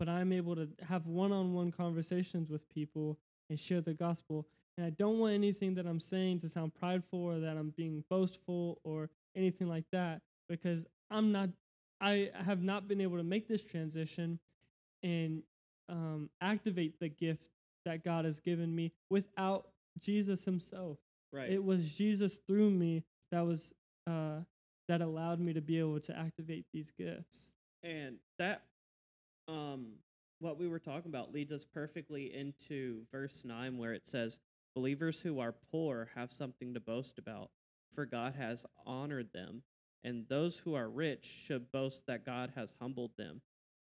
but 0.00 0.08
I'm 0.08 0.32
able 0.32 0.56
to 0.56 0.66
have 0.88 1.06
one 1.06 1.30
on 1.30 1.52
one 1.52 1.70
conversations 1.70 2.48
with 2.48 2.68
people 2.70 3.18
and 3.50 3.60
share 3.60 3.82
the 3.82 3.92
gospel. 3.92 4.48
And 4.76 4.86
I 4.86 4.90
don't 4.90 5.18
want 5.18 5.34
anything 5.34 5.74
that 5.74 5.86
I'm 5.86 6.00
saying 6.00 6.40
to 6.40 6.48
sound 6.48 6.74
prideful 6.74 7.22
or 7.22 7.40
that 7.40 7.56
I'm 7.56 7.72
being 7.76 8.04
boastful 8.08 8.80
or 8.84 9.10
anything 9.36 9.68
like 9.68 9.84
that 9.92 10.20
because 10.48 10.86
I'm 11.10 11.32
not, 11.32 11.50
I 12.00 12.30
have 12.34 12.62
not 12.62 12.88
been 12.88 13.00
able 13.00 13.18
to 13.18 13.24
make 13.24 13.48
this 13.48 13.62
transition 13.62 14.38
and 15.02 15.42
um, 15.88 16.30
activate 16.40 16.98
the 17.00 17.08
gift 17.08 17.50
that 17.84 18.04
God 18.04 18.24
has 18.24 18.40
given 18.40 18.74
me 18.74 18.92
without 19.10 19.68
Jesus 20.00 20.44
Himself. 20.44 20.98
Right. 21.32 21.50
It 21.50 21.62
was 21.62 21.88
Jesus 21.88 22.40
through 22.46 22.70
me 22.70 23.04
that 23.32 23.44
was 23.46 23.72
uh, 24.06 24.40
that 24.88 25.00
allowed 25.00 25.40
me 25.40 25.52
to 25.52 25.60
be 25.60 25.78
able 25.78 26.00
to 26.00 26.18
activate 26.18 26.66
these 26.72 26.90
gifts. 26.98 27.52
And 27.84 28.16
that, 28.38 28.62
um, 29.46 29.92
what 30.40 30.58
we 30.58 30.68
were 30.68 30.80
talking 30.80 31.10
about 31.10 31.32
leads 31.32 31.52
us 31.52 31.64
perfectly 31.64 32.34
into 32.34 33.02
verse 33.12 33.42
9, 33.44 33.78
where 33.78 33.92
it 33.92 34.02
says, 34.06 34.38
Believers 34.74 35.20
who 35.20 35.40
are 35.40 35.54
poor 35.70 36.10
have 36.14 36.32
something 36.32 36.74
to 36.74 36.80
boast 36.80 37.18
about, 37.18 37.50
for 37.94 38.06
God 38.06 38.34
has 38.36 38.64
honored 38.86 39.32
them. 39.32 39.62
And 40.04 40.26
those 40.28 40.58
who 40.58 40.74
are 40.74 40.88
rich 40.88 41.28
should 41.46 41.70
boast 41.72 42.06
that 42.06 42.24
God 42.24 42.52
has 42.54 42.74
humbled 42.80 43.10
them. 43.18 43.40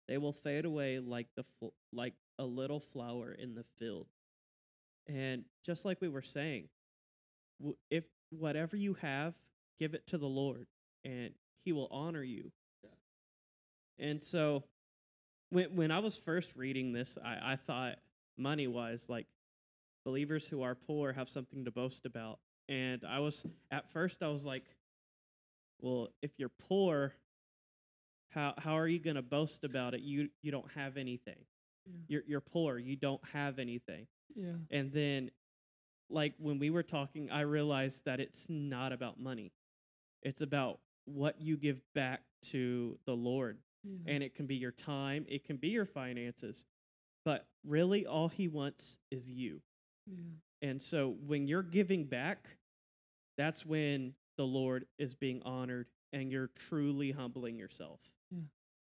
They 0.08 0.18
will 0.18 0.32
fade 0.32 0.64
away 0.64 0.98
like 0.98 1.26
the 1.36 1.44
fl- 1.58 1.74
like 1.92 2.14
a 2.38 2.44
little 2.44 2.80
flower 2.80 3.32
in 3.32 3.54
the 3.54 3.64
field. 3.78 4.06
And 5.08 5.44
just 5.64 5.84
like 5.84 6.00
we 6.00 6.08
were 6.08 6.22
saying, 6.22 6.68
if 7.90 8.04
whatever 8.30 8.76
you 8.76 8.94
have, 8.94 9.34
give 9.78 9.94
it 9.94 10.06
to 10.08 10.18
the 10.18 10.26
Lord, 10.26 10.66
and 11.04 11.30
He 11.64 11.72
will 11.72 11.88
honor 11.90 12.22
you. 12.22 12.50
And 13.98 14.22
so, 14.22 14.64
when 15.50 15.74
when 15.74 15.90
I 15.90 15.98
was 15.98 16.16
first 16.16 16.54
reading 16.54 16.92
this, 16.92 17.18
I, 17.24 17.52
I 17.52 17.56
thought 17.56 17.96
money 18.36 18.66
wise, 18.66 19.04
like 19.08 19.26
believers 20.06 20.46
who 20.46 20.62
are 20.62 20.76
poor 20.76 21.12
have 21.12 21.28
something 21.28 21.64
to 21.64 21.70
boast 21.70 22.06
about. 22.06 22.38
And 22.68 23.02
I 23.06 23.18
was 23.18 23.42
at 23.70 23.90
first 23.92 24.22
I 24.22 24.28
was 24.28 24.44
like, 24.44 24.64
well, 25.80 26.08
if 26.22 26.30
you're 26.38 26.52
poor, 26.68 27.12
how 28.30 28.54
how 28.56 28.78
are 28.78 28.88
you 28.88 29.00
going 29.00 29.16
to 29.16 29.22
boast 29.22 29.64
about 29.64 29.92
it? 29.94 30.00
You 30.00 30.28
you 30.42 30.52
don't 30.52 30.70
have 30.74 30.96
anything. 30.96 31.36
Yeah. 31.84 31.92
You're 32.08 32.22
you're 32.26 32.40
poor. 32.40 32.78
You 32.78 32.96
don't 32.96 33.20
have 33.32 33.58
anything. 33.58 34.06
Yeah. 34.34 34.52
And 34.70 34.92
then, 34.92 35.30
like 36.08 36.34
when 36.38 36.58
we 36.58 36.70
were 36.70 36.84
talking, 36.84 37.30
I 37.30 37.40
realized 37.40 38.02
that 38.06 38.20
it's 38.20 38.46
not 38.48 38.92
about 38.92 39.20
money. 39.20 39.52
It's 40.22 40.40
about 40.40 40.78
what 41.04 41.40
you 41.40 41.56
give 41.56 41.80
back 41.94 42.22
to 42.50 42.96
the 43.06 43.14
Lord. 43.14 43.58
Yeah. 43.84 44.14
And 44.14 44.22
it 44.22 44.34
can 44.34 44.46
be 44.46 44.56
your 44.56 44.72
time, 44.72 45.26
it 45.28 45.44
can 45.44 45.56
be 45.56 45.68
your 45.68 45.86
finances. 45.86 46.64
But 47.24 47.46
really, 47.64 48.06
all 48.06 48.28
He 48.28 48.46
wants 48.46 48.96
is 49.10 49.28
you. 49.28 49.60
Yeah. 50.06 50.68
And 50.68 50.82
so 50.82 51.16
when 51.26 51.46
you're 51.46 51.62
giving 51.62 52.04
back, 52.04 52.48
that's 53.36 53.66
when 53.66 54.14
the 54.38 54.44
Lord 54.44 54.86
is 54.98 55.14
being 55.14 55.42
honored 55.44 55.86
and 56.12 56.30
you're 56.30 56.50
truly 56.58 57.10
humbling 57.10 57.58
yourself. 57.58 58.00
Yeah. 58.30 58.40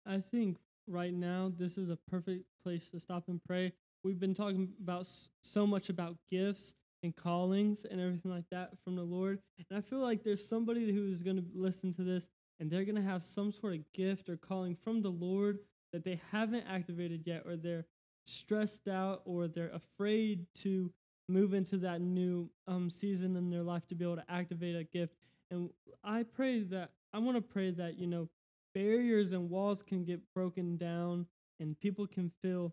I 0.06 0.22
think 0.30 0.59
right 0.88 1.12
now 1.12 1.52
this 1.56 1.78
is 1.78 1.90
a 1.90 1.98
perfect 2.11 2.44
place 2.62 2.88
to 2.90 3.00
stop 3.00 3.24
and 3.28 3.40
pray. 3.46 3.72
We've 4.02 4.18
been 4.18 4.35
talking 4.35 4.70
about 4.83 5.06
so 5.42 5.66
much 5.66 5.88
about 5.90 6.16
gifts 6.30 6.74
and 7.02 7.14
callings 7.14 7.87
and 7.90 8.00
everything 8.00 8.30
like 8.30 8.48
that 8.50 8.72
from 8.85 8.96
the 8.96 9.02
Lord. 9.02 9.38
And 9.59 9.78
I 9.78 9.80
feel 9.80 10.00
like 10.00 10.24
there's 10.24 10.46
somebody 10.46 10.92
who's 10.92 11.22
going 11.22 11.37
to 11.37 11.44
listen 11.54 11.94
to 11.94 12.02
this 12.02 12.28
and 12.59 12.70
they're 12.70 12.85
going 12.85 12.96
to 12.96 13.02
have 13.02 13.22
some 13.22 13.52
sort 13.52 13.74
of 13.74 13.80
gift 13.94 14.28
or 14.28 14.37
calling 14.37 14.76
from 14.83 15.02
the 15.02 15.11
Lord 15.11 15.61
that 15.92 16.04
they 16.04 16.20
haven't 16.30 16.64
activated 16.68 17.22
yet 17.26 17.42
or 17.46 17.56
they're 17.56 17.87
stressed 18.26 18.88
out 18.88 19.22
or 19.24 19.48
they're 19.48 19.72
afraid 19.72 20.46
to 20.62 20.90
move 21.30 21.54
into 21.54 21.76
that 21.78 22.00
new 22.00 22.50
um, 22.66 22.90
season 22.90 23.36
in 23.36 23.50
their 23.50 23.62
life 23.62 23.86
to 23.88 23.94
be 23.94 24.04
able 24.04 24.16
to 24.16 24.30
activate 24.30 24.76
a 24.76 24.84
gift. 24.84 25.14
And 25.50 25.70
I 26.04 26.24
pray 26.24 26.62
that 26.64 26.90
I 27.12 27.18
want 27.18 27.36
to 27.36 27.42
pray 27.42 27.70
that, 27.72 27.98
you 27.98 28.06
know, 28.06 28.28
barriers 28.74 29.32
and 29.32 29.50
walls 29.50 29.82
can 29.82 30.04
get 30.04 30.20
broken 30.34 30.76
down 30.76 31.26
and 31.58 31.78
people 31.80 32.06
can 32.06 32.30
feel 32.42 32.72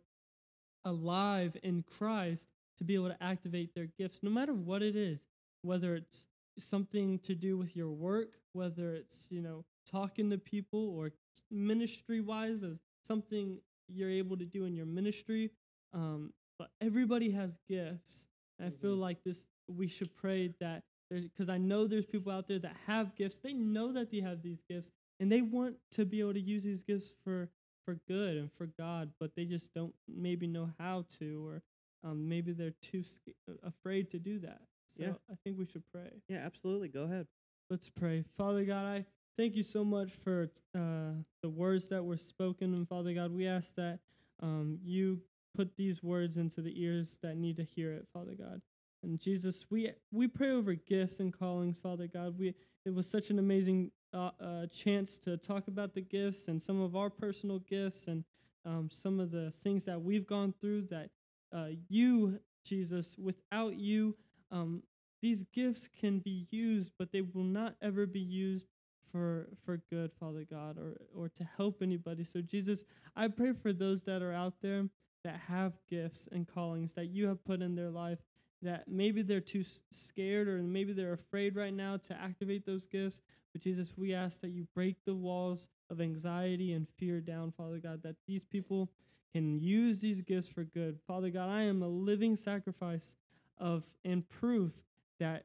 alive 0.85 1.55
in 1.63 1.83
Christ 1.83 2.43
to 2.77 2.83
be 2.83 2.95
able 2.95 3.09
to 3.09 3.23
activate 3.23 3.73
their 3.73 3.87
gifts, 3.97 4.19
no 4.21 4.29
matter 4.29 4.53
what 4.53 4.81
it 4.81 4.95
is, 4.95 5.19
whether 5.63 5.95
it's 5.95 6.27
something 6.59 7.19
to 7.19 7.35
do 7.35 7.57
with 7.57 7.75
your 7.75 7.89
work, 7.89 8.33
whether 8.53 8.93
it's, 8.93 9.27
you 9.29 9.41
know, 9.41 9.65
talking 9.89 10.29
to 10.29 10.37
people 10.37 10.89
or 10.89 11.11
ministry 11.51 12.21
wise 12.21 12.63
as 12.63 12.77
something 13.07 13.57
you're 13.87 14.11
able 14.11 14.37
to 14.37 14.45
do 14.45 14.65
in 14.65 14.75
your 14.75 14.85
ministry. 14.85 15.51
Um, 15.93 16.31
but 16.59 16.69
everybody 16.81 17.31
has 17.31 17.51
gifts. 17.67 18.25
And 18.59 18.67
I 18.67 18.71
feel 18.81 18.95
Mhm. 18.95 18.99
like 18.99 19.23
this, 19.23 19.45
we 19.67 19.87
should 19.87 20.13
pray 20.15 20.53
that 20.59 20.83
there's, 21.09 21.23
because 21.27 21.49
I 21.49 21.57
know 21.57 21.87
there's 21.87 22.05
people 22.05 22.31
out 22.31 22.47
there 22.47 22.59
that 22.59 22.75
have 22.85 23.15
gifts. 23.15 23.39
They 23.39 23.53
know 23.53 23.91
that 23.93 24.11
they 24.11 24.19
have 24.19 24.41
these 24.41 24.61
gifts 24.69 24.91
and 25.19 25.31
they 25.31 25.41
want 25.41 25.77
to 25.91 26.05
be 26.05 26.19
able 26.19 26.33
to 26.33 26.39
use 26.41 26.63
these 26.63 26.83
gifts 26.83 27.13
for 27.23 27.49
for 27.85 27.95
good 28.07 28.35
and 28.37 28.51
for 28.51 28.67
God, 28.77 29.13
but 29.19 29.33
they 29.35 29.45
just 29.45 29.73
don't 29.73 29.95
maybe 30.09 30.45
know 30.45 30.69
how 30.77 31.05
to, 31.19 31.47
or 31.47 31.61
um, 32.03 32.27
maybe 32.27 32.51
they're 32.51 32.73
too 32.81 33.01
sca- 33.03 33.31
afraid 33.63 34.11
to 34.11 34.19
do 34.19 34.39
that. 34.39 34.61
So 34.99 35.05
Yeah. 35.05 35.13
I 35.31 35.35
think 35.43 35.57
we 35.57 35.65
should 35.65 35.83
pray. 35.93 36.11
Yeah, 36.27 36.39
absolutely. 36.39 36.89
Go 36.89 37.03
ahead. 37.03 37.27
Let's 37.69 37.89
pray. 37.89 38.23
Father 38.37 38.65
God, 38.65 38.85
I 38.85 39.05
thank 39.37 39.55
you 39.55 39.63
so 39.63 39.85
much 39.85 40.11
for 40.11 40.49
uh, 40.75 41.13
the 41.41 41.49
words 41.49 41.87
that 41.89 42.03
were 42.03 42.17
spoken. 42.17 42.73
And 42.73 42.87
Father 42.89 43.13
God, 43.13 43.31
we 43.31 43.47
ask 43.47 43.73
that 43.75 43.99
um, 44.41 44.79
you 44.83 45.21
put 45.57 45.75
these 45.75 46.03
words 46.03 46.37
into 46.37 46.61
the 46.61 46.81
ears 46.81 47.17
that 47.23 47.35
need 47.35 47.57
to 47.57 47.63
hear 47.63 47.91
it, 47.91 48.07
Father 48.13 48.35
God. 48.37 48.61
And 49.03 49.19
Jesus, 49.19 49.65
we 49.71 49.91
we 50.11 50.27
pray 50.27 50.51
over 50.51 50.75
gifts 50.75 51.19
and 51.19 51.33
callings, 51.33 51.79
Father 51.79 52.07
God. 52.07 52.37
We 52.37 52.53
it 52.85 52.93
was 52.93 53.09
such 53.09 53.31
an 53.31 53.39
amazing 53.39 53.91
uh, 54.13 54.31
uh, 54.39 54.67
chance 54.67 55.17
to 55.19 55.35
talk 55.35 55.67
about 55.67 55.95
the 55.95 56.01
gifts 56.01 56.47
and 56.47 56.61
some 56.61 56.79
of 56.79 56.95
our 56.95 57.09
personal 57.09 57.59
gifts 57.59 58.07
and 58.07 58.23
um, 58.65 58.89
some 58.91 59.19
of 59.19 59.31
the 59.31 59.51
things 59.63 59.83
that 59.85 59.99
we've 59.99 60.27
gone 60.27 60.53
through. 60.61 60.83
That 60.83 61.09
uh, 61.53 61.69
you, 61.89 62.39
Jesus, 62.63 63.17
without 63.17 63.77
you, 63.77 64.15
um, 64.51 64.83
these 65.21 65.43
gifts 65.53 65.89
can 65.99 66.19
be 66.19 66.47
used, 66.51 66.91
but 66.99 67.11
they 67.11 67.21
will 67.21 67.43
not 67.43 67.75
ever 67.81 68.05
be 68.05 68.19
used 68.19 68.67
for 69.11 69.49
for 69.65 69.81
good, 69.89 70.11
Father 70.19 70.45
God, 70.49 70.77
or 70.77 70.97
or 71.15 71.29
to 71.29 71.47
help 71.57 71.81
anybody. 71.81 72.23
So 72.23 72.41
Jesus, 72.41 72.83
I 73.15 73.27
pray 73.27 73.53
for 73.53 73.73
those 73.73 74.03
that 74.03 74.21
are 74.21 74.33
out 74.33 74.53
there 74.61 74.85
that 75.27 75.41
have 75.45 75.73
gifts 75.89 76.29
and 76.31 76.47
callings 76.47 76.93
that 76.93 77.07
you 77.07 77.27
have 77.27 77.43
put 77.43 77.61
in 77.61 77.75
their 77.75 77.89
life 77.89 78.19
that 78.61 78.87
maybe 78.87 79.21
they're 79.21 79.41
too 79.41 79.63
scared 79.91 80.47
or 80.47 80.59
maybe 80.59 80.93
they're 80.93 81.11
afraid 81.11 81.57
right 81.57 81.73
now 81.73 81.97
to 81.97 82.13
activate 82.13 82.65
those 82.65 82.87
gifts. 82.87 83.19
But 83.51 83.61
Jesus, 83.61 83.91
we 83.97 84.13
ask 84.13 84.39
that 84.39 84.51
you 84.51 84.65
break 84.73 84.95
the 85.03 85.13
walls 85.13 85.67
of 85.89 85.99
anxiety 85.99 86.71
and 86.71 86.87
fear 86.97 87.19
down, 87.19 87.51
Father 87.51 87.77
God, 87.77 88.01
that 88.03 88.15
these 88.25 88.45
people 88.45 88.89
can 89.33 89.59
use 89.59 89.99
these 89.99 90.21
gifts 90.21 90.47
for 90.47 90.63
good. 90.63 90.97
Father 91.05 91.29
God, 91.29 91.49
I 91.49 91.63
am 91.63 91.83
a 91.83 91.89
living 91.89 92.37
sacrifice 92.37 93.17
of 93.57 93.83
and 94.05 94.27
proof 94.29 94.71
that 95.19 95.43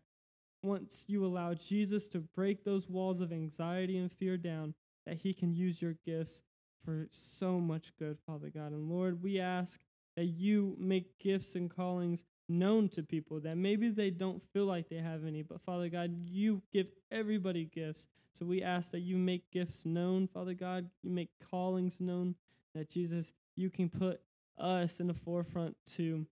once 0.62 1.04
you 1.08 1.26
allow 1.26 1.54
Jesus 1.54 2.06
to 2.10 2.20
break 2.20 2.62
those 2.62 2.88
walls 2.88 3.20
of 3.20 3.32
anxiety 3.32 3.98
and 3.98 4.12
fear 4.12 4.36
down, 4.36 4.74
that 5.06 5.16
he 5.16 5.34
can 5.34 5.52
use 5.52 5.82
your 5.82 5.96
gifts 6.06 6.44
for 6.84 7.06
so 7.10 7.58
much 7.58 7.92
good, 7.98 8.18
Father 8.26 8.50
God. 8.54 8.72
And 8.72 8.90
Lord, 8.90 9.22
we 9.22 9.40
ask 9.40 9.80
that 10.16 10.26
you 10.26 10.76
make 10.78 11.18
gifts 11.18 11.54
and 11.54 11.74
callings 11.74 12.24
known 12.48 12.88
to 12.90 13.02
people 13.02 13.40
that 13.40 13.56
maybe 13.56 13.88
they 13.88 14.10
don't 14.10 14.42
feel 14.52 14.66
like 14.66 14.88
they 14.88 14.96
have 14.96 15.24
any, 15.24 15.42
but 15.42 15.60
Father 15.60 15.88
God, 15.88 16.14
you 16.24 16.60
give 16.72 16.90
everybody 17.10 17.64
gifts. 17.64 18.06
So 18.34 18.44
we 18.44 18.62
ask 18.62 18.90
that 18.90 19.00
you 19.00 19.16
make 19.16 19.50
gifts 19.50 19.86
known, 19.86 20.26
Father 20.26 20.54
God. 20.54 20.88
You 21.02 21.10
make 21.10 21.30
callings 21.50 22.00
known, 22.00 22.34
that 22.74 22.90
Jesus, 22.90 23.32
you 23.56 23.70
can 23.70 23.88
put 23.88 24.20
us 24.58 25.00
in 25.00 25.06
the 25.06 25.14
forefront 25.14 25.76
to 25.96 26.26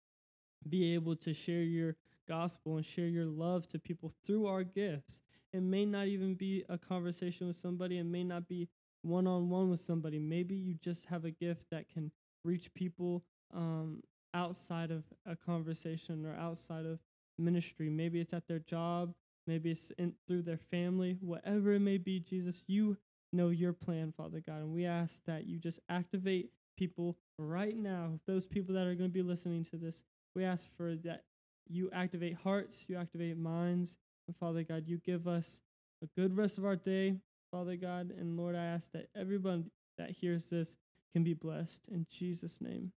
be 0.68 0.94
able 0.94 1.16
to 1.16 1.32
share 1.32 1.62
your 1.62 1.96
gospel 2.28 2.76
and 2.76 2.84
share 2.84 3.06
your 3.06 3.26
love 3.26 3.66
to 3.68 3.78
people 3.78 4.12
through 4.24 4.46
our 4.46 4.62
gifts. 4.62 5.22
It 5.52 5.62
may 5.62 5.84
not 5.84 6.06
even 6.06 6.34
be 6.34 6.64
a 6.68 6.78
conversation 6.78 7.48
with 7.48 7.56
somebody, 7.56 7.98
it 7.98 8.04
may 8.04 8.24
not 8.24 8.46
be 8.46 8.68
one 9.02 9.26
on 9.26 9.48
one 9.48 9.70
with 9.70 9.80
somebody. 9.80 10.18
Maybe 10.18 10.54
you 10.54 10.74
just 10.74 11.06
have 11.06 11.24
a 11.24 11.30
gift 11.30 11.66
that 11.70 11.88
can 11.88 12.10
reach 12.44 12.72
people 12.74 13.22
um, 13.54 14.02
outside 14.34 14.90
of 14.90 15.04
a 15.26 15.36
conversation 15.36 16.26
or 16.26 16.34
outside 16.34 16.86
of 16.86 16.98
ministry. 17.38 17.88
Maybe 17.88 18.20
it's 18.20 18.34
at 18.34 18.46
their 18.46 18.58
job, 18.60 19.14
maybe 19.46 19.70
it's 19.70 19.90
in, 19.98 20.14
through 20.26 20.42
their 20.42 20.58
family, 20.70 21.16
whatever 21.20 21.72
it 21.72 21.80
may 21.80 21.98
be, 21.98 22.20
Jesus, 22.20 22.62
you 22.66 22.96
know 23.32 23.48
your 23.48 23.72
plan, 23.72 24.12
Father 24.16 24.42
God. 24.46 24.58
And 24.62 24.72
we 24.72 24.86
ask 24.86 25.20
that 25.26 25.46
you 25.46 25.58
just 25.58 25.80
activate 25.88 26.50
people 26.76 27.16
right 27.38 27.76
now, 27.76 28.18
those 28.26 28.46
people 28.46 28.74
that 28.74 28.86
are 28.86 28.94
going 28.94 29.10
to 29.10 29.14
be 29.14 29.22
listening 29.22 29.64
to 29.66 29.76
this. 29.76 30.02
We 30.34 30.44
ask 30.44 30.66
for 30.76 30.94
that 31.04 31.24
you 31.68 31.90
activate 31.92 32.36
hearts, 32.36 32.84
you 32.88 32.96
activate 32.96 33.36
minds, 33.36 33.96
and 34.26 34.36
Father 34.36 34.62
God, 34.62 34.84
you 34.86 34.98
give 34.98 35.26
us 35.26 35.60
a 36.02 36.20
good 36.20 36.36
rest 36.36 36.58
of 36.58 36.64
our 36.64 36.76
day, 36.76 37.16
Father 37.50 37.76
God. 37.76 38.12
And 38.16 38.36
Lord, 38.36 38.56
I 38.56 38.64
ask 38.64 38.90
that 38.92 39.08
everyone 39.16 39.70
that 39.98 40.10
hears 40.10 40.48
this 40.48 40.76
can 41.12 41.24
be 41.24 41.34
blessed. 41.34 41.88
In 41.88 42.06
Jesus' 42.10 42.60
name, 42.60 42.92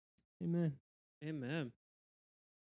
amen. 0.44 0.74
Amen. 1.24 1.72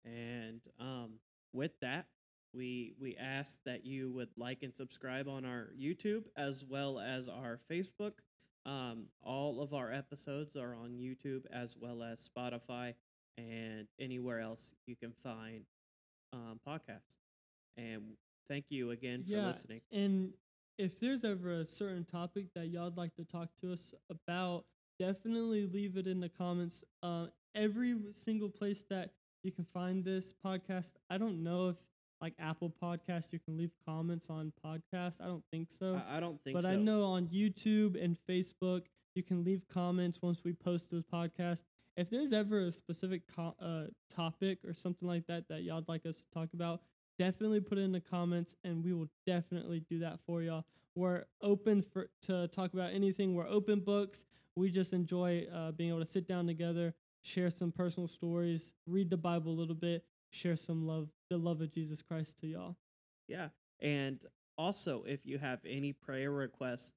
And 0.05 0.61
um, 0.79 1.13
with 1.53 1.71
that, 1.81 2.05
we 2.53 2.93
we 2.99 3.15
ask 3.17 3.57
that 3.65 3.85
you 3.85 4.11
would 4.11 4.29
like 4.37 4.63
and 4.63 4.73
subscribe 4.73 5.27
on 5.27 5.45
our 5.45 5.69
YouTube 5.79 6.23
as 6.35 6.63
well 6.65 6.99
as 6.99 7.27
our 7.27 7.59
Facebook. 7.69 8.13
Um, 8.65 9.05
all 9.21 9.61
of 9.61 9.73
our 9.73 9.91
episodes 9.93 10.55
are 10.55 10.75
on 10.75 10.91
YouTube 10.91 11.43
as 11.53 11.75
well 11.79 12.03
as 12.03 12.19
Spotify 12.27 12.93
and 13.37 13.87
anywhere 13.99 14.39
else 14.41 14.73
you 14.87 14.95
can 14.95 15.13
find 15.23 15.63
um, 16.33 16.59
podcasts. 16.67 17.15
And 17.77 18.01
thank 18.49 18.65
you 18.69 18.91
again 18.91 19.23
for 19.23 19.29
Yeah, 19.31 19.47
listening. 19.47 19.81
And 19.91 20.33
if 20.77 20.99
there's 20.99 21.23
ever 21.23 21.51
a 21.61 21.65
certain 21.65 22.05
topic 22.05 22.45
that 22.55 22.67
y'all'd 22.67 22.97
like 22.97 23.15
to 23.15 23.23
talk 23.23 23.49
to 23.61 23.73
us 23.73 23.93
about, 24.09 24.65
definitely 24.99 25.65
leave 25.65 25.97
it 25.97 26.07
in 26.07 26.19
the 26.19 26.29
comments. 26.29 26.83
Uh, 27.03 27.27
every 27.55 27.95
single 28.13 28.49
place 28.49 28.83
that 28.89 29.11
you 29.43 29.51
can 29.51 29.65
find 29.73 30.03
this 30.03 30.33
podcast, 30.45 30.91
I 31.09 31.17
don't 31.17 31.43
know 31.43 31.69
if 31.69 31.75
like 32.21 32.33
Apple 32.39 32.73
Podcast, 32.81 33.25
you 33.31 33.39
can 33.39 33.57
leave 33.57 33.71
comments 33.85 34.27
on 34.29 34.51
podcast. 34.65 35.21
I 35.21 35.25
don't 35.25 35.43
think 35.51 35.69
so. 35.71 36.01
I, 36.09 36.17
I 36.17 36.19
don't 36.19 36.43
think 36.43 36.55
so. 36.57 36.61
but 36.61 36.63
so. 36.63 36.73
I 36.73 36.75
know 36.75 37.03
on 37.03 37.27
YouTube 37.27 38.03
and 38.03 38.17
Facebook, 38.27 38.83
you 39.15 39.23
can 39.23 39.43
leave 39.43 39.61
comments 39.71 40.19
once 40.21 40.39
we 40.43 40.53
post 40.53 40.89
those 40.89 41.03
podcasts. 41.03 41.63
If 41.95 42.09
there's 42.09 42.33
ever 42.33 42.67
a 42.67 42.71
specific 42.71 43.21
co- 43.35 43.55
uh, 43.61 43.85
topic 44.13 44.59
or 44.65 44.73
something 44.73 45.07
like 45.07 45.25
that 45.27 45.47
that 45.49 45.63
y'all'd 45.63 45.87
like 45.87 46.05
us 46.05 46.17
to 46.17 46.23
talk 46.33 46.49
about, 46.53 46.81
definitely 47.17 47.59
put 47.59 47.77
it 47.77 47.81
in 47.81 47.91
the 47.91 47.99
comments, 48.01 48.55
and 48.63 48.83
we 48.83 48.93
will 48.93 49.09
definitely 49.25 49.83
do 49.89 49.99
that 49.99 50.19
for 50.25 50.41
y'all. 50.41 50.65
We're 50.95 51.25
open 51.41 51.81
for 51.81 52.09
to 52.25 52.47
talk 52.47 52.73
about 52.73 52.93
anything. 52.93 53.35
We're 53.35 53.47
open 53.47 53.79
books. 53.81 54.25
We 54.55 54.71
just 54.71 54.93
enjoy 54.93 55.45
uh, 55.53 55.71
being 55.71 55.89
able 55.89 55.99
to 56.03 56.11
sit 56.11 56.27
down 56.27 56.47
together, 56.47 56.95
share 57.21 57.51
some 57.51 57.71
personal 57.71 58.07
stories, 58.07 58.71
read 58.87 59.09
the 59.09 59.17
Bible 59.17 59.51
a 59.51 59.57
little 59.59 59.75
bit, 59.75 60.03
share 60.31 60.55
some 60.55 60.87
love, 60.87 61.09
the 61.29 61.37
love 61.37 61.61
of 61.61 61.71
Jesus 61.71 62.01
Christ 62.01 62.39
to 62.39 62.47
y'all. 62.47 62.75
Yeah. 63.27 63.49
And 63.79 64.19
also, 64.57 65.03
if 65.05 65.25
you 65.25 65.37
have 65.37 65.59
any 65.67 65.93
prayer 65.93 66.31
requests, 66.31 66.91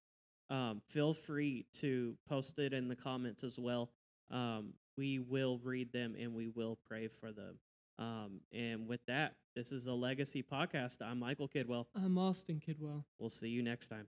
um, 0.49 0.81
feel 0.89 1.13
free 1.13 1.67
to 1.81 2.17
post 2.29 2.59
it 2.59 2.73
in 2.73 2.89
the 2.89 2.97
comments 2.97 3.45
as 3.45 3.59
well. 3.59 3.91
Um, 4.31 4.73
we 4.97 5.19
will 5.19 5.61
read 5.63 5.93
them 5.93 6.17
and 6.19 6.35
we 6.35 6.49
will 6.49 6.79
pray 6.89 7.09
for 7.09 7.33
them. 7.33 7.59
Um, 8.01 8.41
and 8.53 8.89
with 8.89 9.05
that, 9.07 9.35
this 9.55 9.73
is 9.73 9.87
a 9.87 9.93
Legacy 9.93 10.43
podcast. 10.43 11.03
I'm 11.03 11.19
Michael 11.19 11.49
Kidwell. 11.49 11.85
I'm 11.95 12.17
Austin 12.17 12.61
Kidwell. 12.67 13.05
We'll 13.19 13.29
see 13.29 13.49
you 13.49 13.63
next 13.63 13.89
time. 13.89 14.07